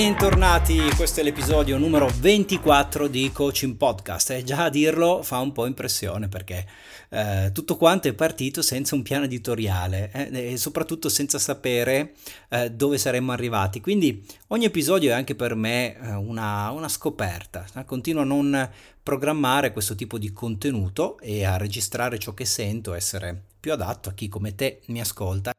Bentornati, 0.00 0.78
questo 0.94 1.18
è 1.18 1.22
l'episodio 1.24 1.76
numero 1.76 2.08
24 2.20 3.08
di 3.08 3.32
Coaching 3.32 3.74
Podcast 3.74 4.30
e 4.30 4.44
già 4.44 4.66
a 4.66 4.70
dirlo 4.70 5.24
fa 5.24 5.40
un 5.40 5.50
po' 5.50 5.66
impressione 5.66 6.28
perché 6.28 6.64
eh, 7.08 7.50
tutto 7.52 7.76
quanto 7.76 8.06
è 8.06 8.12
partito 8.12 8.62
senza 8.62 8.94
un 8.94 9.02
piano 9.02 9.24
editoriale 9.24 10.12
eh, 10.12 10.52
e 10.52 10.56
soprattutto 10.56 11.08
senza 11.08 11.40
sapere 11.40 12.14
eh, 12.48 12.70
dove 12.70 12.96
saremmo 12.96 13.32
arrivati. 13.32 13.80
Quindi 13.80 14.24
ogni 14.48 14.66
episodio 14.66 15.10
è 15.10 15.14
anche 15.14 15.34
per 15.34 15.56
me 15.56 15.98
eh, 15.98 16.14
una, 16.14 16.70
una, 16.70 16.88
scoperta. 16.88 17.66
Eh. 17.74 17.84
Continuo 17.84 18.22
a 18.22 18.24
non 18.24 18.70
programmare 19.02 19.72
questo 19.72 19.96
tipo 19.96 20.16
di 20.16 20.32
contenuto 20.32 21.18
e 21.18 21.44
a 21.44 21.56
registrare 21.56 22.20
ciò 22.20 22.34
che 22.34 22.44
sento, 22.44 22.94
essere 22.94 23.36
più 23.58 23.72
adatto 23.72 24.10
a 24.10 24.12
chi 24.12 24.28
come 24.28 24.54
te 24.54 24.80
mi 24.86 25.00
ascolta. 25.00 25.50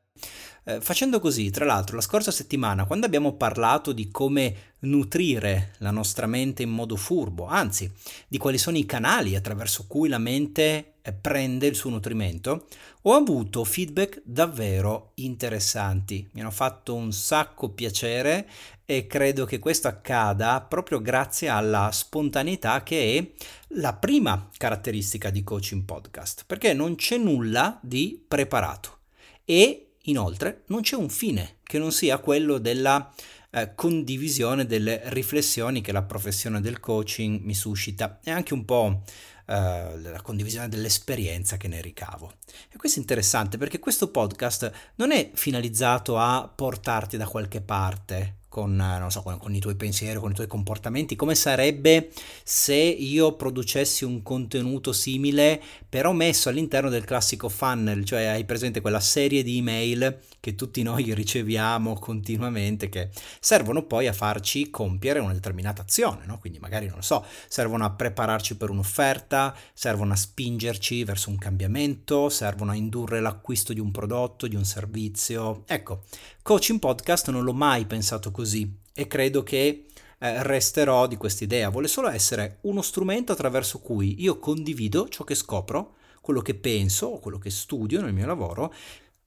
Eh, 0.63 0.81
facendo 0.81 1.19
così, 1.19 1.49
tra 1.49 1.65
l'altro, 1.65 1.95
la 1.95 2.01
scorsa 2.01 2.31
settimana, 2.31 2.85
quando 2.85 3.05
abbiamo 3.05 3.33
parlato 3.33 3.91
di 3.91 4.09
come 4.11 4.55
nutrire 4.79 5.73
la 5.79 5.91
nostra 5.91 6.27
mente 6.27 6.63
in 6.63 6.69
modo 6.69 6.95
furbo, 6.95 7.45
anzi, 7.45 7.91
di 8.27 8.37
quali 8.37 8.57
sono 8.57 8.77
i 8.77 8.85
canali 8.85 9.35
attraverso 9.35 9.85
cui 9.87 10.09
la 10.09 10.17
mente 10.17 10.93
eh, 11.01 11.13
prende 11.13 11.67
il 11.67 11.75
suo 11.75 11.89
nutrimento, 11.89 12.67
ho 13.03 13.13
avuto 13.13 13.63
feedback 13.63 14.21
davvero 14.23 15.11
interessanti. 15.15 16.27
Mi 16.33 16.41
hanno 16.41 16.51
fatto 16.51 16.93
un 16.93 17.11
sacco 17.11 17.69
piacere 17.69 18.47
e 18.85 19.07
credo 19.07 19.45
che 19.45 19.59
questo 19.59 19.87
accada 19.87 20.61
proprio 20.61 21.01
grazie 21.01 21.47
alla 21.47 21.89
spontaneità 21.91 22.81
che 22.83 23.17
è 23.17 23.45
la 23.75 23.93
prima 23.93 24.49
caratteristica 24.57 25.29
di 25.29 25.43
Coaching 25.43 25.83
Podcast, 25.83 26.43
perché 26.45 26.73
non 26.73 26.95
c'è 26.95 27.17
nulla 27.17 27.79
di 27.81 28.23
preparato 28.27 28.97
e 29.45 29.88
Inoltre 30.09 30.63
non 30.67 30.81
c'è 30.81 30.95
un 30.95 31.09
fine 31.09 31.57
che 31.63 31.77
non 31.77 31.91
sia 31.91 32.17
quello 32.17 32.57
della 32.57 33.13
eh, 33.51 33.73
condivisione 33.75 34.65
delle 34.65 35.01
riflessioni 35.05 35.81
che 35.81 35.91
la 35.91 36.03
professione 36.03 36.61
del 36.61 36.79
coaching 36.79 37.41
mi 37.41 37.53
suscita 37.53 38.19
e 38.23 38.31
anche 38.31 38.53
un 38.53 38.65
po' 38.65 39.03
eh, 39.45 39.99
la 39.99 40.21
condivisione 40.21 40.67
dell'esperienza 40.67 41.57
che 41.57 41.67
ne 41.67 41.81
ricavo. 41.81 42.33
E 42.71 42.77
questo 42.77 42.97
è 42.97 43.01
interessante 43.01 43.57
perché 43.57 43.79
questo 43.79 44.09
podcast 44.09 44.71
non 44.95 45.11
è 45.11 45.31
finalizzato 45.33 46.17
a 46.17 46.51
portarti 46.53 47.17
da 47.17 47.27
qualche 47.27 47.61
parte, 47.61 48.37
con, 48.49 49.05
so, 49.09 49.21
con, 49.21 49.37
con, 49.37 49.53
i 49.53 49.59
tuoi 49.59 49.75
pensieri, 49.75 50.19
con 50.19 50.31
i 50.31 50.33
tuoi 50.33 50.47
comportamenti, 50.47 51.15
come 51.15 51.35
sarebbe 51.35 52.11
se 52.43 52.73
io 52.73 53.35
producessi 53.35 54.03
un 54.03 54.23
contenuto 54.23 54.91
simile, 54.91 55.61
però 55.87 56.11
messo 56.11 56.49
all'interno 56.49 56.89
del 56.89 57.05
classico 57.05 57.47
funnel, 57.47 58.03
cioè 58.03 58.25
hai 58.25 58.45
presente 58.45 58.81
quella 58.81 58.99
serie 58.99 59.43
di 59.43 59.57
email 59.59 60.19
che 60.39 60.55
tutti 60.55 60.81
noi 60.81 61.13
riceviamo 61.13 61.93
continuamente, 61.99 62.89
che 62.89 63.09
servono 63.39 63.83
poi 63.83 64.07
a 64.07 64.13
farci 64.13 64.69
compiere 64.69 65.19
una 65.19 65.33
determinata 65.33 65.83
azione, 65.83 66.25
no? 66.25 66.39
quindi 66.39 66.59
magari 66.59 66.87
non 66.87 66.97
lo 66.97 67.01
so, 67.03 67.23
servono 67.47 67.85
a 67.85 67.91
prepararci 67.91 68.57
per 68.57 68.69
un'offerta, 68.69 69.55
servono 69.73 70.13
a 70.13 70.15
spingerci 70.15 71.03
verso 71.03 71.29
un 71.29 71.37
cambiamento, 71.37 72.29
servono 72.29 72.71
a 72.71 72.75
indurre 72.75 73.19
l'acquisto 73.19 73.73
di 73.73 73.79
un 73.79 73.91
prodotto, 73.91 74.47
di 74.47 74.55
un 74.55 74.65
servizio. 74.65 75.63
Ecco, 75.67 76.03
coaching 76.49 76.79
podcast 76.79 77.29
non 77.29 77.43
l'ho 77.43 77.53
mai 77.53 77.85
pensato 77.85 78.31
così 78.31 78.79
e 78.91 79.05
credo 79.05 79.43
che 79.43 79.85
eh, 80.17 80.41
resterò 80.41 81.05
di 81.05 81.15
questa 81.15 81.43
idea. 81.43 81.69
Vuole 81.69 81.87
solo 81.87 82.09
essere 82.09 82.57
uno 82.61 82.81
strumento 82.81 83.31
attraverso 83.31 83.81
cui 83.81 84.23
io 84.23 84.39
condivido 84.39 85.07
ciò 85.09 85.23
che 85.23 85.35
scopro, 85.35 85.97
quello 86.21 86.41
che 86.41 86.55
penso, 86.55 87.19
quello 87.21 87.37
che 87.37 87.51
studio 87.51 88.01
nel 88.01 88.13
mio 88.13 88.25
lavoro 88.25 88.73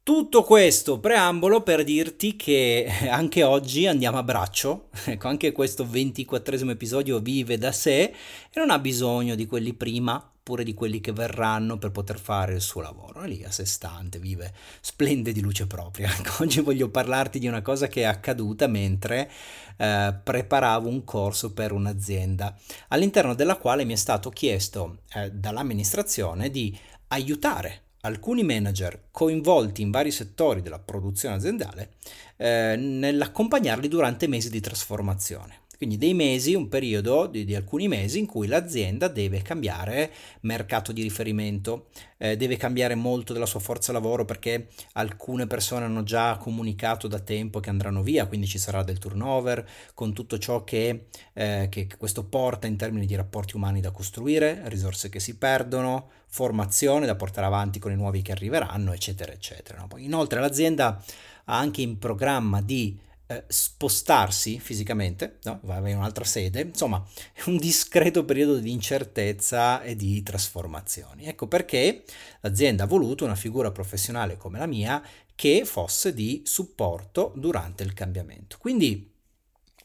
tutto 0.05 0.43
questo 0.43 0.99
preambolo 0.99 1.63
per 1.63 1.85
dirti 1.85 2.35
che 2.35 2.91
anche 3.09 3.45
oggi 3.45 3.87
andiamo 3.87 4.19
a 4.19 4.25
braccio, 4.25 4.89
ecco, 5.07 5.29
anche 5.29 5.53
questo 5.53 5.87
24 5.87 6.71
episodio 6.71 7.21
vive 7.21 7.57
da 7.57 7.71
sé 7.71 8.03
e 8.03 8.59
non 8.59 8.71
ha 8.71 8.81
bisogno 8.81 9.37
di 9.37 9.47
quelli 9.47 9.75
prima 9.75 10.15
oppure 10.15 10.65
di 10.65 10.75
quelli 10.75 11.01
che 11.01 11.13
verranno 11.13 11.79
per 11.79 11.93
poter 11.93 12.19
fare 12.19 12.55
il 12.55 12.61
suo 12.61 12.81
lavoro. 12.81 13.21
È 13.21 13.29
lì 13.29 13.45
a 13.45 13.51
sé 13.53 13.65
stante, 13.65 14.19
vive, 14.19 14.53
splende 14.81 15.31
di 15.31 15.41
luce 15.41 15.69
propria. 15.69 16.11
Ecco, 16.19 16.43
oggi 16.43 16.61
voglio 16.61 16.89
parlarti 16.89 17.39
di 17.39 17.47
una 17.47 17.63
cosa 17.63 17.87
che 17.87 18.01
è 18.01 18.05
accaduta 18.05 18.67
mentre 18.67 19.31
eh, 19.77 20.15
preparavo 20.21 20.89
un 20.89 21.05
corso 21.05 21.53
per 21.53 21.71
un'azienda, 21.71 22.59
all'interno 22.89 23.35
della 23.35 23.57
quale 23.57 23.85
mi 23.85 23.93
è 23.93 23.97
stato 23.97 24.31
chiesto 24.31 25.03
eh, 25.15 25.31
dall'amministrazione 25.31 26.51
di 26.51 26.77
aiutare 27.09 27.83
alcuni 28.05 28.43
manager 28.43 29.09
coinvolti 29.11 29.83
in 29.83 29.91
vari 29.91 30.11
settori 30.11 30.61
della 30.61 30.79
produzione 30.79 31.37
aziendale 31.37 31.95
eh, 32.37 32.75
nell'accompagnarli 32.77 33.89
durante 33.89 34.27
mesi 34.27 34.51
di 34.51 34.61
trasformazione. 34.61 35.62
Quindi 35.83 35.99
dei 35.99 36.15
mesi, 36.15 36.55
un 36.55 36.69
periodo 36.69 37.27
di, 37.27 37.45
di, 37.45 37.57
alcuni 37.57 37.89
mesi 37.89 38.21
in 38.21 38.27
cui 38.27 38.47
l'azienda 38.47 39.09
deve 39.09 39.43
cambiare 39.43 40.13
mercato 40.43 40.93
di 40.93 41.03
riferimento, 41.03 41.87
eh, 42.19 42.37
deve 42.37 42.57
cambiare 42.57 42.95
molto 42.95 43.33
della 43.33 43.47
sua 43.47 43.59
forza 43.59 43.91
lavoro 43.91 44.25
perché 44.25 44.69
alcune 44.93 45.49
persone 45.49 45.85
hanno 45.85 46.05
già 46.05 46.37
comunicato 46.37 47.09
da 47.09 47.19
tempo 47.19 47.59
che 47.59 47.69
andranno 47.69 48.05
via, 48.05 48.27
quindi 48.27 48.47
ci 48.47 48.59
sarà 48.59 48.85
del 48.85 48.99
turnover, 48.99 49.69
con 49.93 50.13
tutto 50.13 50.39
ciò 50.39 50.63
che, 50.63 51.07
eh, 51.33 51.67
che 51.69 51.89
questo 51.99 52.23
porta 52.27 52.69
in 52.69 52.77
termini 52.77 53.05
di 53.05 53.17
rapporti 53.17 53.57
umani 53.57 53.81
da 53.81 53.91
costruire, 53.91 54.63
risorse 54.67 55.09
che 55.09 55.19
si 55.19 55.37
perdono, 55.37 56.11
formazione 56.29 57.07
da 57.07 57.17
portare 57.17 57.49
avanti 57.49 57.81
con 57.81 57.91
i 57.91 57.97
nuovi 57.97 58.23
che 58.23 58.31
arriveranno, 58.31 58.93
eccetera, 58.93 59.33
eccetera. 59.33 59.85
Inoltre 59.97 60.39
l'azienda 60.39 61.03
ha 61.47 61.59
anche 61.59 61.83
in 61.83 61.99
programma 61.99 62.63
di 62.63 62.97
eh, 63.33 63.45
spostarsi 63.49 64.59
fisicamente, 64.59 65.39
no? 65.45 65.61
va 65.63 65.77
in 65.89 65.97
un'altra 65.97 66.25
sede, 66.25 66.61
insomma 66.61 67.05
è 67.33 67.43
un 67.47 67.57
discreto 67.57 68.25
periodo 68.25 68.57
di 68.59 68.71
incertezza 68.71 69.83
e 69.83 69.97
di 69.97 70.23
trasformazioni. 70.23 71.27
Ecco 71.27 71.47
perché 71.47 72.05
l'azienda 72.41 72.85
ha 72.85 72.87
voluto 72.87 73.25
una 73.25 73.35
figura 73.35 73.71
professionale 73.71 74.37
come 74.37 74.59
la 74.59 74.67
mia 74.67 75.03
che 75.35 75.65
fosse 75.65 76.15
di 76.15 76.43
supporto 76.45 77.33
durante 77.37 77.83
il 77.83 77.95
cambiamento. 77.95 78.57
Quindi 78.59 79.11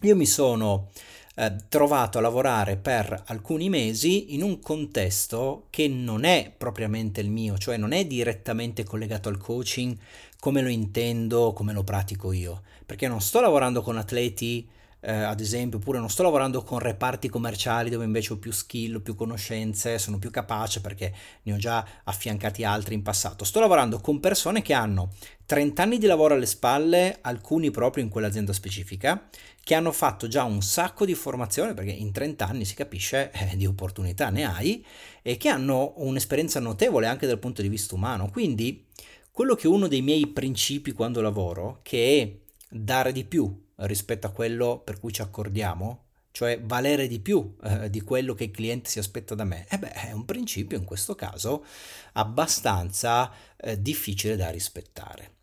io 0.02 0.16
mi 0.16 0.25
sono 0.25 0.91
eh, 1.40 1.56
trovato 1.70 2.18
a 2.18 2.22
lavorare 2.22 2.78
per 2.78 3.24
alcuni 3.28 3.70
mesi 3.70 4.34
in 4.34 4.42
un 4.42 4.59
contesto 4.59 5.68
che 5.70 5.88
non 5.88 6.24
è 6.24 6.52
propriamente 6.56 7.22
il 7.22 7.30
mio, 7.30 7.59
cioè 7.59 7.78
non 7.78 7.92
è 7.92 8.06
direttamente 8.06 8.84
collegato 8.84 9.30
al 9.30 9.38
coaching 9.38 9.96
come 10.40 10.62
lo 10.64 10.70
intendo, 10.70 11.53
come 11.53 11.74
lo 11.74 11.84
pratico 11.84 12.31
io, 12.31 12.64
perché 12.86 13.08
non 13.08 13.22
sto 13.22 13.40
lavorando 13.40 13.81
con 13.81 13.98
atleti 13.98 14.68
eh, 15.00 15.12
ad 15.12 15.40
esempio, 15.40 15.78
oppure 15.78 16.00
non 16.00 16.09
sto 16.09 16.24
lavorando 16.24 16.63
con 16.63 16.80
reparti 16.80 17.30
commerciali 17.30 17.90
dove 17.90 18.06
invece 18.06 18.34
ho 18.34 18.38
più 18.38 18.52
skill, 18.52 19.02
più 19.02 19.16
conoscenze, 19.16 20.00
sono 20.00 20.18
più 20.18 20.31
capace 20.31 20.81
perché 20.81 21.13
ne 21.44 21.53
ho 21.53 21.58
già 21.58 21.85
affiancati 22.03 22.63
altri 22.63 22.96
in 22.96 23.03
passato. 23.03 23.46
Sto 23.46 23.59
lavorando 23.59 24.00
con 24.00 24.19
persone 24.19 24.62
che 24.62 24.74
hanno 24.74 25.12
30 25.46 25.84
anni 25.84 25.97
di 25.97 26.07
lavoro 26.07 26.34
alle 26.34 26.46
spalle, 26.46 27.19
alcuni 27.22 27.69
proprio 27.69 28.03
in 28.03 28.09
quell'azienda 28.09 28.53
specifica, 28.53 29.30
che 29.63 29.75
hanno 29.75 29.91
fatto 29.91 30.28
già 30.28 30.44
un 30.44 30.62
sacco 30.62 31.06
di 31.06 31.13
formazione, 31.13 31.74
perché 31.74 31.91
in 31.91 32.12
30 32.12 32.47
anni 32.47 32.66
si 32.66 32.74
capisce 32.74 33.31
eh, 33.52 33.56
di 33.56 33.66
opportunità 33.66 34.30
ne 34.30 34.46
hai, 34.46 34.84
e 35.22 35.38
che 35.38 35.50
hanno 35.50 35.94
un'esperienza 35.97 36.59
notevole 36.59 37.06
anche 37.06 37.28
dal 37.28 37.40
punto 37.40 37.62
di 37.62 37.69
vista 37.69 37.94
umano. 37.94 38.30
Quindi 38.31 38.86
quello 39.31 39.53
che 39.53 39.68
è 39.68 39.69
uno 39.69 39.88
dei 39.88 40.02
miei 40.02 40.25
principi 40.25 40.91
quando 40.91 41.22
lavoro, 41.22 41.81
che 41.84 42.22
è 42.22 42.75
dare 42.75 43.12
di 43.12 43.24
più 43.24 43.66
rispetto 43.78 44.28
a 44.28 44.32
quello 44.32 44.80
per 44.80 45.00
cui 45.00 45.12
ci 45.12 45.22
accordiamo, 45.22 46.06
cioè 46.32 46.62
valere 46.62 47.08
di 47.08 47.20
più 47.20 47.56
eh, 47.64 47.90
di 47.90 48.02
quello 48.02 48.34
che 48.34 48.46
il 48.46 48.52
cliente 48.52 48.90
si 48.90 49.00
aspetta 49.00 49.36
da 49.36 49.44
me, 49.44 49.66
e 49.70 49.78
beh, 49.78 49.92
è 49.92 50.12
un 50.12 50.26
principio 50.26 50.78
in 50.78 50.84
questo 50.84 51.16
caso 51.16 51.66
abbastanza 52.14 53.32
eh, 53.56 53.81
difficile 53.81 54.36
da 54.36 54.50
rispettare. 54.50 55.36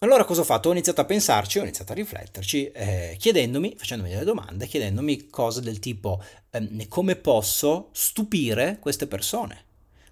Allora 0.00 0.24
cosa 0.24 0.42
ho 0.42 0.44
fatto? 0.44 0.68
Ho 0.68 0.72
iniziato 0.72 1.00
a 1.00 1.04
pensarci, 1.04 1.58
ho 1.58 1.62
iniziato 1.62 1.90
a 1.92 1.96
rifletterci, 1.96 2.70
eh, 2.70 3.16
chiedendomi, 3.18 3.74
facendomi 3.76 4.10
delle 4.10 4.24
domande, 4.24 4.66
chiedendomi 4.66 5.26
cose 5.28 5.60
del 5.60 5.80
tipo 5.80 6.22
eh, 6.50 6.86
come 6.88 7.16
posso 7.16 7.88
stupire 7.92 8.78
queste 8.80 9.08
persone 9.08 9.66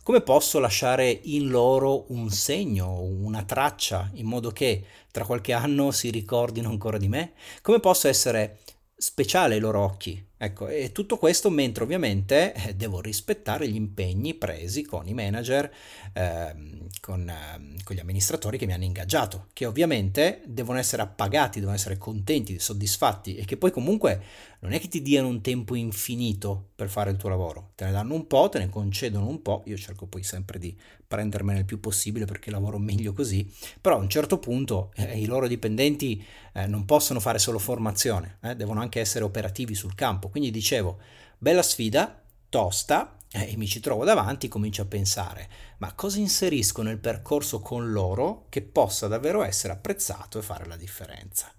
come 0.06 0.20
posso 0.20 0.60
lasciare 0.60 1.10
in 1.24 1.48
loro 1.48 2.04
un 2.12 2.30
segno, 2.30 3.00
una 3.00 3.42
traccia, 3.42 4.08
in 4.12 4.26
modo 4.26 4.52
che 4.52 4.84
tra 5.10 5.24
qualche 5.24 5.52
anno 5.52 5.90
si 5.90 6.10
ricordino 6.10 6.68
ancora 6.68 6.96
di 6.96 7.08
me? 7.08 7.32
Come 7.60 7.80
posso 7.80 8.06
essere 8.06 8.58
speciale 8.96 9.54
ai 9.54 9.60
loro 9.60 9.80
occhi? 9.80 10.24
Ecco, 10.38 10.68
e 10.68 10.92
tutto 10.92 11.16
questo 11.16 11.50
mentre 11.50 11.82
ovviamente 11.82 12.52
eh, 12.52 12.74
devo 12.74 13.00
rispettare 13.00 13.66
gli 13.66 13.74
impegni 13.74 14.34
presi 14.34 14.84
con 14.84 15.08
i 15.08 15.14
manager, 15.14 15.68
ehm, 16.12 16.86
con, 17.00 17.28
ehm, 17.28 17.82
con, 17.82 17.96
gli 17.96 18.00
amministratori 18.00 18.58
che 18.58 18.66
mi 18.66 18.74
hanno 18.74 18.84
ingaggiato, 18.84 19.46
che 19.54 19.66
ovviamente 19.66 20.42
devono 20.44 20.78
essere 20.78 21.02
appagati, 21.02 21.58
devono 21.58 21.76
essere 21.76 21.98
contenti, 21.98 22.60
soddisfatti 22.60 23.34
e 23.34 23.44
che 23.44 23.56
poi 23.56 23.72
comunque 23.72 24.22
non 24.66 24.74
è 24.74 24.80
che 24.80 24.88
ti 24.88 25.00
diano 25.00 25.28
un 25.28 25.40
tempo 25.40 25.76
infinito 25.76 26.70
per 26.74 26.88
fare 26.88 27.12
il 27.12 27.16
tuo 27.16 27.28
lavoro, 27.28 27.70
te 27.76 27.84
ne 27.84 27.92
danno 27.92 28.14
un 28.14 28.26
po', 28.26 28.48
te 28.48 28.58
ne 28.58 28.68
concedono 28.68 29.28
un 29.28 29.40
po', 29.40 29.62
io 29.66 29.76
cerco 29.76 30.06
poi 30.06 30.24
sempre 30.24 30.58
di 30.58 30.76
prendermene 31.06 31.60
il 31.60 31.64
più 31.64 31.78
possibile 31.78 32.24
perché 32.24 32.50
lavoro 32.50 32.76
meglio 32.78 33.12
così, 33.12 33.48
però 33.80 33.94
a 33.94 34.00
un 34.00 34.08
certo 34.08 34.38
punto 34.40 34.90
eh, 34.96 35.20
i 35.20 35.26
loro 35.26 35.46
dipendenti 35.46 36.24
eh, 36.52 36.66
non 36.66 36.84
possono 36.84 37.20
fare 37.20 37.38
solo 37.38 37.60
formazione, 37.60 38.38
eh, 38.42 38.56
devono 38.56 38.80
anche 38.80 38.98
essere 38.98 39.24
operativi 39.24 39.76
sul 39.76 39.94
campo, 39.94 40.30
quindi 40.30 40.50
dicevo, 40.50 40.98
bella 41.38 41.62
sfida, 41.62 42.20
tosta, 42.48 43.16
eh, 43.30 43.52
e 43.52 43.56
mi 43.56 43.68
ci 43.68 43.78
trovo 43.78 44.02
davanti, 44.02 44.48
comincio 44.48 44.82
a 44.82 44.86
pensare, 44.86 45.48
ma 45.78 45.92
cosa 45.92 46.18
inserisco 46.18 46.82
nel 46.82 46.98
percorso 46.98 47.60
con 47.60 47.92
loro 47.92 48.46
che 48.48 48.62
possa 48.62 49.06
davvero 49.06 49.44
essere 49.44 49.74
apprezzato 49.74 50.40
e 50.40 50.42
fare 50.42 50.66
la 50.66 50.76
differenza? 50.76 51.52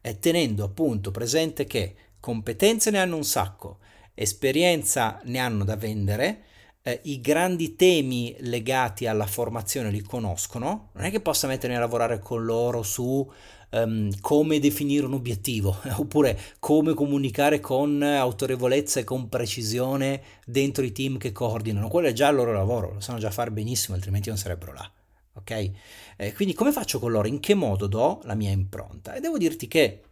E 0.00 0.18
tenendo 0.20 0.64
appunto 0.64 1.10
presente 1.10 1.64
che 1.64 1.94
competenze 2.22 2.92
ne 2.92 3.00
hanno 3.00 3.16
un 3.16 3.24
sacco, 3.24 3.78
esperienza 4.14 5.20
ne 5.24 5.40
hanno 5.40 5.64
da 5.64 5.74
vendere, 5.74 6.42
eh, 6.82 7.00
i 7.04 7.20
grandi 7.20 7.74
temi 7.74 8.36
legati 8.38 9.08
alla 9.08 9.26
formazione 9.26 9.90
li 9.90 10.02
conoscono, 10.02 10.90
non 10.92 11.04
è 11.04 11.10
che 11.10 11.20
possa 11.20 11.48
mettermi 11.48 11.74
a 11.74 11.80
lavorare 11.80 12.20
con 12.20 12.44
loro 12.44 12.84
su 12.84 13.28
um, 13.70 14.08
come 14.20 14.60
definire 14.60 15.04
un 15.04 15.14
obiettivo 15.14 15.76
oppure 15.98 16.38
come 16.60 16.94
comunicare 16.94 17.58
con 17.58 18.00
autorevolezza 18.00 19.00
e 19.00 19.04
con 19.04 19.28
precisione 19.28 20.22
dentro 20.46 20.84
i 20.84 20.92
team 20.92 21.18
che 21.18 21.32
coordinano, 21.32 21.88
quello 21.88 22.06
è 22.06 22.12
già 22.12 22.28
il 22.28 22.36
loro 22.36 22.52
lavoro, 22.52 22.92
lo 22.92 23.00
sanno 23.00 23.18
già 23.18 23.32
fare 23.32 23.50
benissimo, 23.50 23.96
altrimenti 23.96 24.28
non 24.28 24.38
sarebbero 24.38 24.72
là. 24.72 24.88
Ok? 25.34 25.70
Eh, 26.18 26.32
quindi 26.34 26.54
come 26.54 26.70
faccio 26.70 27.00
con 27.00 27.10
loro? 27.10 27.26
In 27.26 27.40
che 27.40 27.54
modo 27.54 27.88
do 27.88 28.20
la 28.24 28.34
mia 28.34 28.50
impronta? 28.50 29.14
E 29.14 29.20
devo 29.20 29.38
dirti 29.38 29.66
che 29.66 30.02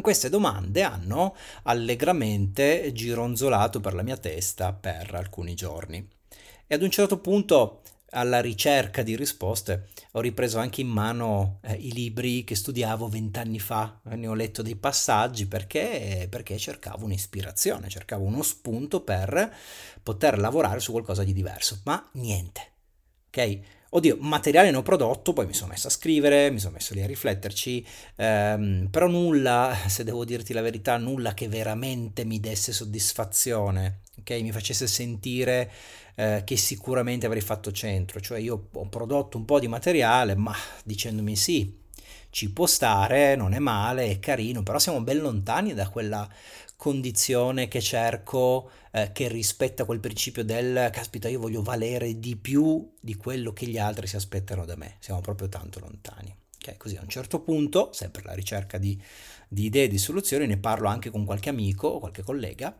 queste 0.00 0.28
domande 0.28 0.82
hanno 0.82 1.36
allegramente 1.64 2.92
gironzolato 2.92 3.80
per 3.80 3.94
la 3.94 4.02
mia 4.02 4.16
testa 4.16 4.72
per 4.72 5.14
alcuni 5.14 5.54
giorni. 5.54 6.06
E 6.66 6.74
ad 6.74 6.82
un 6.82 6.90
certo 6.90 7.18
punto, 7.18 7.82
alla 8.10 8.40
ricerca 8.40 9.02
di 9.02 9.16
risposte, 9.16 9.88
ho 10.12 10.20
ripreso 10.20 10.58
anche 10.58 10.80
in 10.80 10.88
mano 10.88 11.58
eh, 11.62 11.74
i 11.74 11.92
libri 11.92 12.44
che 12.44 12.54
studiavo 12.54 13.08
vent'anni 13.08 13.58
fa. 13.58 14.00
Ne 14.04 14.26
ho 14.26 14.34
letto 14.34 14.62
dei 14.62 14.76
passaggi 14.76 15.46
perché, 15.46 16.26
perché 16.30 16.56
cercavo 16.56 17.04
un'ispirazione, 17.04 17.88
cercavo 17.88 18.24
uno 18.24 18.42
spunto 18.42 19.02
per 19.02 19.52
poter 20.02 20.38
lavorare 20.38 20.80
su 20.80 20.92
qualcosa 20.92 21.24
di 21.24 21.32
diverso. 21.32 21.80
Ma 21.84 22.08
niente. 22.12 22.72
Ok? 23.28 23.60
Oddio, 23.96 24.16
materiale 24.18 24.72
ne 24.72 24.76
ho 24.76 24.82
prodotto, 24.82 25.32
poi 25.32 25.46
mi 25.46 25.54
sono 25.54 25.70
messo 25.70 25.86
a 25.86 25.90
scrivere, 25.90 26.50
mi 26.50 26.58
sono 26.58 26.72
messo 26.72 26.94
lì 26.94 27.02
a 27.02 27.06
rifletterci, 27.06 27.86
ehm, 28.16 28.88
però 28.90 29.06
nulla, 29.06 29.72
se 29.86 30.02
devo 30.02 30.24
dirti 30.24 30.52
la 30.52 30.62
verità, 30.62 30.96
nulla 30.96 31.32
che 31.32 31.46
veramente 31.46 32.24
mi 32.24 32.40
desse 32.40 32.72
soddisfazione, 32.72 34.00
ok? 34.18 34.30
Mi 34.40 34.50
facesse 34.50 34.88
sentire 34.88 35.70
eh, 36.16 36.42
che 36.44 36.56
sicuramente 36.56 37.26
avrei 37.26 37.40
fatto 37.40 37.70
centro, 37.70 38.18
cioè 38.18 38.40
io 38.40 38.68
ho 38.72 38.88
prodotto 38.88 39.36
un 39.38 39.44
po' 39.44 39.60
di 39.60 39.68
materiale, 39.68 40.34
ma 40.34 40.52
dicendomi 40.82 41.36
sì, 41.36 41.72
ci 42.34 42.50
può 42.50 42.66
stare, 42.66 43.36
non 43.36 43.54
è 43.54 43.60
male, 43.60 44.10
è 44.10 44.18
carino, 44.18 44.64
però 44.64 44.80
siamo 44.80 45.00
ben 45.00 45.18
lontani 45.18 45.72
da 45.72 45.88
quella 45.88 46.28
condizione 46.74 47.68
che 47.68 47.80
cerco, 47.80 48.72
eh, 48.90 49.12
che 49.12 49.28
rispetta 49.28 49.84
quel 49.84 50.00
principio 50.00 50.42
del 50.42 50.90
caspita, 50.90 51.28
io 51.28 51.38
voglio 51.38 51.62
valere 51.62 52.18
di 52.18 52.34
più 52.34 52.90
di 53.00 53.14
quello 53.14 53.52
che 53.52 53.66
gli 53.66 53.78
altri 53.78 54.08
si 54.08 54.16
aspettano 54.16 54.64
da 54.64 54.74
me. 54.74 54.96
Siamo 54.98 55.20
proprio 55.20 55.48
tanto 55.48 55.78
lontani. 55.78 56.34
Okay, 56.58 56.76
così 56.76 56.96
a 56.96 57.02
un 57.02 57.08
certo 57.08 57.38
punto, 57.38 57.92
sempre 57.92 58.22
alla 58.22 58.34
ricerca 58.34 58.78
di, 58.78 59.00
di 59.46 59.66
idee, 59.66 59.86
di 59.86 59.98
soluzioni, 59.98 60.48
ne 60.48 60.56
parlo 60.56 60.88
anche 60.88 61.10
con 61.10 61.24
qualche 61.24 61.50
amico 61.50 61.86
o 61.86 61.98
qualche 62.00 62.24
collega. 62.24 62.76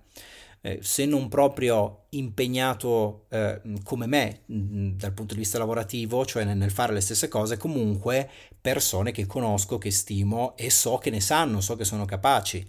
Eh, 0.67 0.79
se 0.81 1.05
non 1.05 1.29
proprio 1.29 2.07
impegnato 2.11 3.27
eh, 3.29 3.61
come 3.83 4.07
me 4.07 4.41
mh, 4.47 4.93
dal 4.93 5.13
punto 5.13 5.35
di 5.35 5.41
vista 5.41 5.59
lavorativo, 5.59 6.25
cioè 6.25 6.45
nel, 6.45 6.57
nel, 6.57 6.71
fare 6.71 6.95
le 6.95 7.03
stesse 7.03 7.29
cose, 7.29 7.59
comunque 7.59 8.31
persone 8.63 9.13
che 9.13 9.27
conosco, 9.27 9.77
che 9.77 9.91
stimo 9.91 10.57
e 10.57 10.71
so 10.71 10.97
che 10.97 11.11
ne 11.11 11.21
sanno, 11.21 11.61
so 11.61 11.77
che 11.77 11.85
sono 11.85 12.07
capaci. 12.07 12.67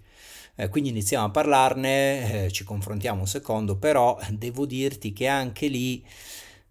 Eh, 0.55 0.67
quindi 0.67 0.89
iniziamo 0.89 1.27
a 1.27 1.29
parlarne, 1.29 2.45
eh, 2.47 2.51
ci 2.51 2.65
confrontiamo 2.65 3.21
un 3.21 3.27
secondo, 3.27 3.77
però 3.77 4.19
devo 4.29 4.65
dirti 4.65 5.13
che 5.13 5.27
anche 5.27 5.67
lì 5.67 6.03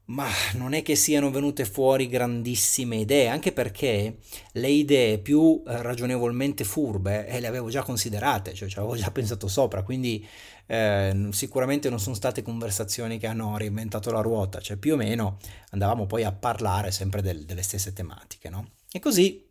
ma 0.06 0.28
non 0.56 0.74
è 0.74 0.82
che 0.82 0.96
siano 0.96 1.30
venute 1.30 1.64
fuori 1.64 2.08
grandissime 2.08 2.96
idee, 2.96 3.28
anche 3.28 3.52
perché 3.52 4.18
le 4.52 4.68
idee 4.68 5.18
più 5.18 5.62
ragionevolmente 5.64 6.64
furbe 6.64 7.26
eh, 7.26 7.40
le 7.40 7.46
avevo 7.46 7.70
già 7.70 7.82
considerate, 7.82 8.52
cioè 8.52 8.68
ci 8.68 8.78
avevo 8.78 8.96
già 8.96 9.10
pensato 9.10 9.48
sopra, 9.48 9.82
quindi 9.82 10.26
eh, 10.66 11.28
sicuramente 11.30 11.88
non 11.90 12.00
sono 12.00 12.14
state 12.14 12.42
conversazioni 12.42 13.18
che 13.18 13.26
hanno 13.26 13.56
reinventato 13.56 14.10
la 14.10 14.20
ruota, 14.20 14.60
cioè 14.60 14.76
più 14.76 14.94
o 14.94 14.96
meno 14.96 15.38
andavamo 15.70 16.06
poi 16.06 16.24
a 16.24 16.32
parlare 16.32 16.90
sempre 16.90 17.22
del, 17.22 17.44
delle 17.44 17.62
stesse 17.62 17.92
tematiche, 17.92 18.48
no? 18.48 18.70
E 18.90 19.00
così 19.00 19.46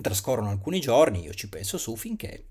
trascorrono 0.00 0.50
alcuni 0.50 0.80
giorni, 0.80 1.22
io 1.22 1.34
ci 1.34 1.48
penso 1.48 1.78
su 1.78 1.96
finché 1.96 2.44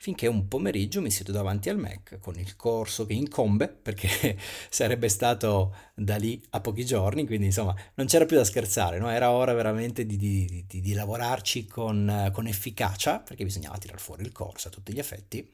finché 0.00 0.28
un 0.28 0.46
pomeriggio 0.46 1.00
mi 1.00 1.10
siedo 1.10 1.32
davanti 1.32 1.68
al 1.68 1.76
Mac 1.76 2.18
con 2.20 2.38
il 2.38 2.54
corso 2.54 3.04
che 3.04 3.14
incombe, 3.14 3.68
perché 3.68 4.38
sarebbe 4.70 5.08
stato 5.08 5.74
da 5.94 6.16
lì 6.16 6.40
a 6.50 6.60
pochi 6.60 6.84
giorni, 6.84 7.26
quindi 7.26 7.46
insomma 7.46 7.74
non 7.94 8.06
c'era 8.06 8.24
più 8.24 8.36
da 8.36 8.44
scherzare, 8.44 8.98
no? 8.98 9.10
era 9.10 9.32
ora 9.32 9.52
veramente 9.52 10.06
di, 10.06 10.16
di, 10.16 10.64
di, 10.66 10.80
di 10.80 10.92
lavorarci 10.92 11.66
con, 11.66 12.30
con 12.32 12.46
efficacia, 12.46 13.18
perché 13.18 13.44
bisognava 13.44 13.76
tirare 13.76 13.98
fuori 13.98 14.22
il 14.22 14.32
corso 14.32 14.68
a 14.68 14.70
tutti 14.70 14.92
gli 14.92 15.00
effetti. 15.00 15.50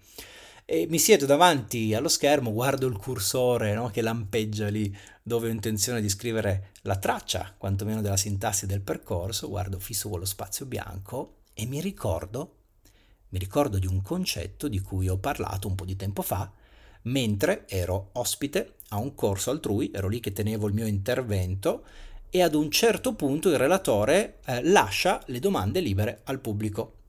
E 0.67 0.87
mi 0.89 0.99
siedo 0.99 1.27
davanti 1.27 1.95
allo 1.95 2.09
schermo, 2.09 2.53
guardo 2.53 2.87
il 2.87 2.97
cursore 2.97 3.75
no? 3.75 3.89
che 3.89 4.01
lampeggia 4.01 4.69
lì 4.69 4.95
dove 5.23 5.49
ho 5.49 5.51
intenzione 5.51 6.01
di 6.01 6.09
scrivere 6.09 6.71
la 6.83 6.97
traccia, 6.97 7.55
quantomeno 7.57 8.01
della 8.01 8.17
sintassi 8.17 8.67
del 8.67 8.81
percorso, 8.81 9.49
guardo 9.49 9.79
fisso 9.79 10.09
quello 10.09 10.25
spazio 10.25 10.65
bianco 10.65 11.43
e 11.53 11.67
mi 11.67 11.81
ricordo 11.81 12.63
mi 13.35 13.41
ricordo 13.41 13.79
di 13.79 13.89
un 13.89 14.01
concetto 14.01 14.69
di 14.69 14.79
cui 14.79 15.09
ho 15.09 15.17
parlato 15.17 15.67
un 15.67 15.75
po' 15.75 15.85
di 15.85 15.97
tempo 15.97 16.23
fa, 16.23 16.49
mentre 17.03 17.65
ero 17.67 18.11
ospite 18.13 18.75
a 18.91 18.99
un 18.99 19.17
corso 19.17 19.51
altrui, 19.51 19.91
ero 19.93 20.07
lì 20.07 20.21
che 20.21 20.33
tenevo 20.33 20.69
il 20.69 20.73
mio 20.73 20.87
intervento 20.87 21.85
e 22.31 22.43
ad 22.43 22.55
un 22.55 22.71
certo 22.71 23.15
punto 23.15 23.49
il 23.49 23.59
relatore 23.59 24.39
eh, 24.45 24.63
lascia 24.63 25.21
le 25.27 25.41
domande 25.41 25.81
libere 25.81 26.21
al 26.25 26.39
pubblico. 26.39 27.03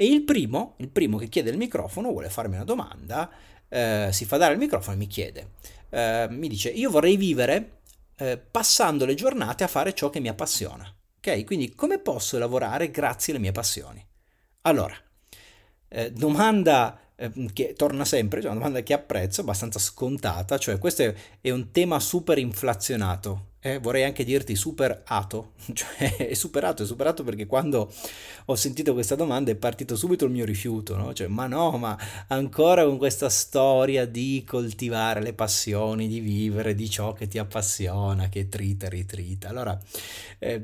E 0.00 0.06
il 0.06 0.22
primo, 0.22 0.76
il 0.76 0.90
primo 0.90 1.16
che 1.18 1.28
chiede 1.28 1.50
il 1.50 1.56
microfono, 1.56 2.12
vuole 2.12 2.30
farmi 2.30 2.54
una 2.54 2.62
domanda, 2.62 3.28
eh, 3.68 4.10
si 4.12 4.26
fa 4.26 4.36
dare 4.36 4.52
il 4.52 4.60
microfono 4.60 4.94
e 4.94 4.98
mi 4.98 5.08
chiede, 5.08 5.54
eh, 5.90 6.28
mi 6.30 6.46
dice, 6.46 6.68
io 6.68 6.88
vorrei 6.88 7.16
vivere 7.16 7.80
eh, 8.14 8.38
passando 8.38 9.04
le 9.04 9.14
giornate 9.14 9.64
a 9.64 9.66
fare 9.66 9.94
ciò 9.94 10.08
che 10.08 10.20
mi 10.20 10.28
appassiona. 10.28 10.88
Ok? 11.16 11.44
Quindi 11.44 11.74
come 11.74 11.98
posso 11.98 12.38
lavorare 12.38 12.92
grazie 12.92 13.32
alle 13.32 13.42
mie 13.42 13.50
passioni? 13.50 14.06
Allora, 14.62 14.94
eh, 15.88 16.12
domanda 16.12 17.00
eh, 17.16 17.32
che 17.52 17.72
torna 17.72 18.04
sempre, 18.04 18.40
cioè 18.40 18.50
una 18.50 18.60
domanda 18.60 18.82
che 18.82 18.92
apprezzo, 18.92 19.40
abbastanza 19.40 19.80
scontata, 19.80 20.58
cioè 20.58 20.78
questo 20.78 21.02
è, 21.02 21.14
è 21.40 21.50
un 21.50 21.72
tema 21.72 21.98
super 21.98 22.38
inflazionato, 22.38 23.47
eh, 23.60 23.78
vorrei 23.78 24.04
anche 24.04 24.24
dirti 24.24 24.54
super 24.54 25.02
ato, 25.06 25.52
cioè 25.72 26.16
è 26.16 26.34
superato, 26.34 26.82
è 26.82 26.86
superato 26.86 27.24
perché 27.24 27.46
quando 27.46 27.92
ho 28.46 28.54
sentito 28.54 28.92
questa 28.92 29.14
domanda 29.14 29.50
è 29.50 29.56
partito 29.56 29.96
subito 29.96 30.24
il 30.24 30.30
mio 30.30 30.44
rifiuto, 30.44 30.96
no? 30.96 31.12
Cioè, 31.12 31.26
ma 31.26 31.46
no, 31.46 31.76
ma 31.76 31.98
ancora 32.28 32.84
con 32.84 32.98
questa 32.98 33.28
storia 33.28 34.06
di 34.06 34.44
coltivare 34.46 35.20
le 35.20 35.32
passioni, 35.32 36.06
di 36.08 36.20
vivere 36.20 36.74
di 36.74 36.88
ciò 36.88 37.12
che 37.12 37.26
ti 37.26 37.38
appassiona, 37.38 38.28
che 38.28 38.48
trita 38.48 38.88
ritrita. 38.88 39.48
Allora, 39.48 39.78
eh, 40.38 40.62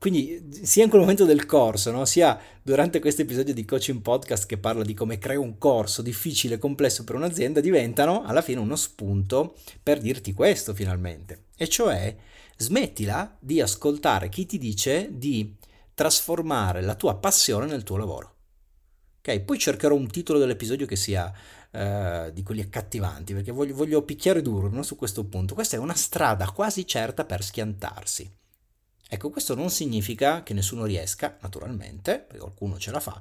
quindi 0.00 0.48
sia 0.62 0.82
in 0.82 0.88
quel 0.88 1.02
momento 1.02 1.26
del 1.26 1.44
corso, 1.44 1.90
no? 1.90 2.06
sia 2.06 2.40
durante 2.62 3.00
questo 3.00 3.20
episodio 3.20 3.52
di 3.52 3.66
Coaching 3.66 4.00
Podcast 4.00 4.46
che 4.46 4.56
parla 4.56 4.82
di 4.82 4.94
come 4.94 5.18
creo 5.18 5.42
un 5.42 5.58
corso 5.58 6.00
difficile 6.00 6.54
e 6.54 6.58
complesso 6.58 7.04
per 7.04 7.16
un'azienda, 7.16 7.60
diventano 7.60 8.24
alla 8.24 8.40
fine 8.40 8.60
uno 8.60 8.76
spunto 8.76 9.56
per 9.82 10.00
dirti 10.00 10.32
questo 10.32 10.72
finalmente. 10.72 11.48
E 11.54 11.68
cioè 11.68 12.16
smettila 12.56 13.36
di 13.38 13.60
ascoltare 13.60 14.30
chi 14.30 14.46
ti 14.46 14.56
dice 14.56 15.10
di 15.12 15.54
trasformare 15.92 16.80
la 16.80 16.94
tua 16.94 17.16
passione 17.16 17.66
nel 17.66 17.82
tuo 17.82 17.98
lavoro. 17.98 18.36
Ok, 19.18 19.40
poi 19.40 19.58
cercherò 19.58 19.94
un 19.94 20.08
titolo 20.08 20.38
dell'episodio 20.38 20.86
che 20.86 20.96
sia 20.96 21.30
uh, 21.72 22.30
di 22.30 22.42
quelli 22.42 22.62
accattivanti, 22.62 23.34
perché 23.34 23.52
voglio, 23.52 23.74
voglio 23.74 24.00
picchiare 24.00 24.40
duro 24.40 24.70
no? 24.70 24.82
su 24.82 24.96
questo 24.96 25.26
punto. 25.26 25.52
Questa 25.52 25.76
è 25.76 25.78
una 25.78 25.92
strada 25.92 26.50
quasi 26.52 26.86
certa 26.86 27.26
per 27.26 27.44
schiantarsi. 27.44 28.38
Ecco, 29.12 29.30
questo 29.30 29.56
non 29.56 29.70
significa 29.70 30.44
che 30.44 30.54
nessuno 30.54 30.84
riesca, 30.84 31.36
naturalmente, 31.40 32.20
perché 32.20 32.38
qualcuno 32.38 32.78
ce 32.78 32.92
la 32.92 33.00
fa, 33.00 33.20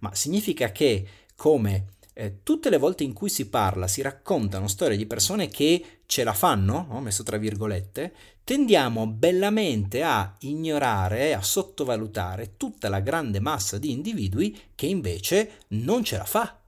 ma 0.00 0.14
significa 0.14 0.70
che 0.70 1.06
come 1.34 1.94
eh, 2.12 2.42
tutte 2.42 2.68
le 2.68 2.76
volte 2.76 3.04
in 3.04 3.14
cui 3.14 3.30
si 3.30 3.48
parla, 3.48 3.88
si 3.88 4.02
raccontano 4.02 4.68
storie 4.68 4.98
di 4.98 5.06
persone 5.06 5.48
che 5.48 6.02
ce 6.04 6.24
la 6.24 6.34
fanno, 6.34 6.88
ho 6.90 7.00
messo 7.00 7.22
tra 7.22 7.38
virgolette, 7.38 8.14
tendiamo 8.44 9.06
bellamente 9.06 10.02
a 10.02 10.36
ignorare, 10.40 11.32
a 11.32 11.40
sottovalutare 11.40 12.58
tutta 12.58 12.90
la 12.90 13.00
grande 13.00 13.40
massa 13.40 13.78
di 13.78 13.92
individui 13.92 14.54
che 14.74 14.84
invece 14.84 15.52
non 15.68 16.04
ce 16.04 16.18
la 16.18 16.26
fa, 16.26 16.60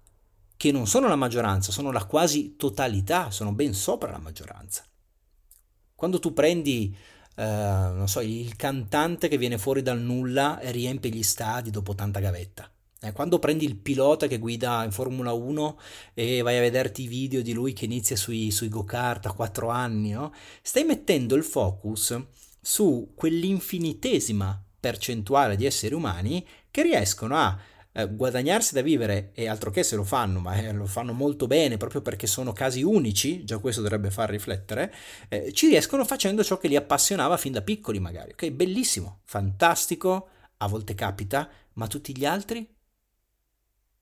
che 0.56 0.72
non 0.72 0.86
sono 0.86 1.08
la 1.08 1.16
maggioranza, 1.16 1.72
sono 1.72 1.92
la 1.92 2.06
quasi 2.06 2.56
totalità, 2.56 3.30
sono 3.30 3.52
ben 3.52 3.74
sopra 3.74 4.10
la 4.10 4.18
maggioranza. 4.18 4.82
Quando 5.94 6.18
tu 6.18 6.32
prendi 6.32 6.96
eh, 7.36 7.44
non 7.44 8.08
so, 8.08 8.20
il 8.20 8.56
cantante 8.56 9.28
che 9.28 9.38
viene 9.38 9.58
fuori 9.58 9.82
dal 9.82 10.00
nulla 10.00 10.60
e 10.60 10.70
riempie 10.70 11.10
gli 11.10 11.22
stadi 11.22 11.70
dopo 11.70 11.94
tanta 11.94 12.20
gavetta. 12.20 12.70
Eh, 13.04 13.12
quando 13.12 13.38
prendi 13.40 13.64
il 13.64 13.76
pilota 13.76 14.28
che 14.28 14.38
guida 14.38 14.84
in 14.84 14.92
Formula 14.92 15.32
1 15.32 15.78
e 16.14 16.40
vai 16.42 16.58
a 16.58 16.60
vederti 16.60 17.02
i 17.02 17.08
video 17.08 17.42
di 17.42 17.52
lui 17.52 17.72
che 17.72 17.84
inizia 17.84 18.14
sui, 18.14 18.52
sui 18.52 18.68
go-kart 18.68 19.26
a 19.26 19.32
4 19.32 19.68
anni, 19.68 20.10
no? 20.10 20.32
stai 20.62 20.84
mettendo 20.84 21.34
il 21.34 21.42
focus 21.42 22.16
su 22.60 23.12
quell'infinitesima 23.16 24.62
percentuale 24.78 25.56
di 25.56 25.66
esseri 25.66 25.94
umani 25.94 26.46
che 26.70 26.82
riescono 26.82 27.36
a 27.36 27.58
eh, 27.92 28.08
guadagnarsi 28.08 28.74
da 28.74 28.80
vivere 28.82 29.30
e 29.34 29.48
altro 29.48 29.70
che 29.70 29.82
se 29.82 29.96
lo 29.96 30.04
fanno, 30.04 30.40
ma 30.40 30.56
eh, 30.56 30.72
lo 30.72 30.86
fanno 30.86 31.12
molto 31.12 31.46
bene 31.46 31.76
proprio 31.76 32.00
perché 32.00 32.26
sono 32.26 32.52
casi 32.52 32.82
unici, 32.82 33.44
già 33.44 33.58
questo 33.58 33.82
dovrebbe 33.82 34.10
far 34.10 34.30
riflettere, 34.30 34.92
eh, 35.28 35.52
ci 35.52 35.68
riescono 35.68 36.04
facendo 36.04 36.42
ciò 36.42 36.58
che 36.58 36.68
li 36.68 36.76
appassionava 36.76 37.36
fin 37.36 37.52
da 37.52 37.62
piccoli 37.62 38.00
magari. 38.00 38.32
Ok, 38.32 38.50
bellissimo, 38.50 39.20
fantastico, 39.24 40.28
a 40.58 40.66
volte 40.66 40.94
capita, 40.94 41.48
ma 41.74 41.86
tutti 41.86 42.16
gli 42.16 42.24
altri? 42.24 42.66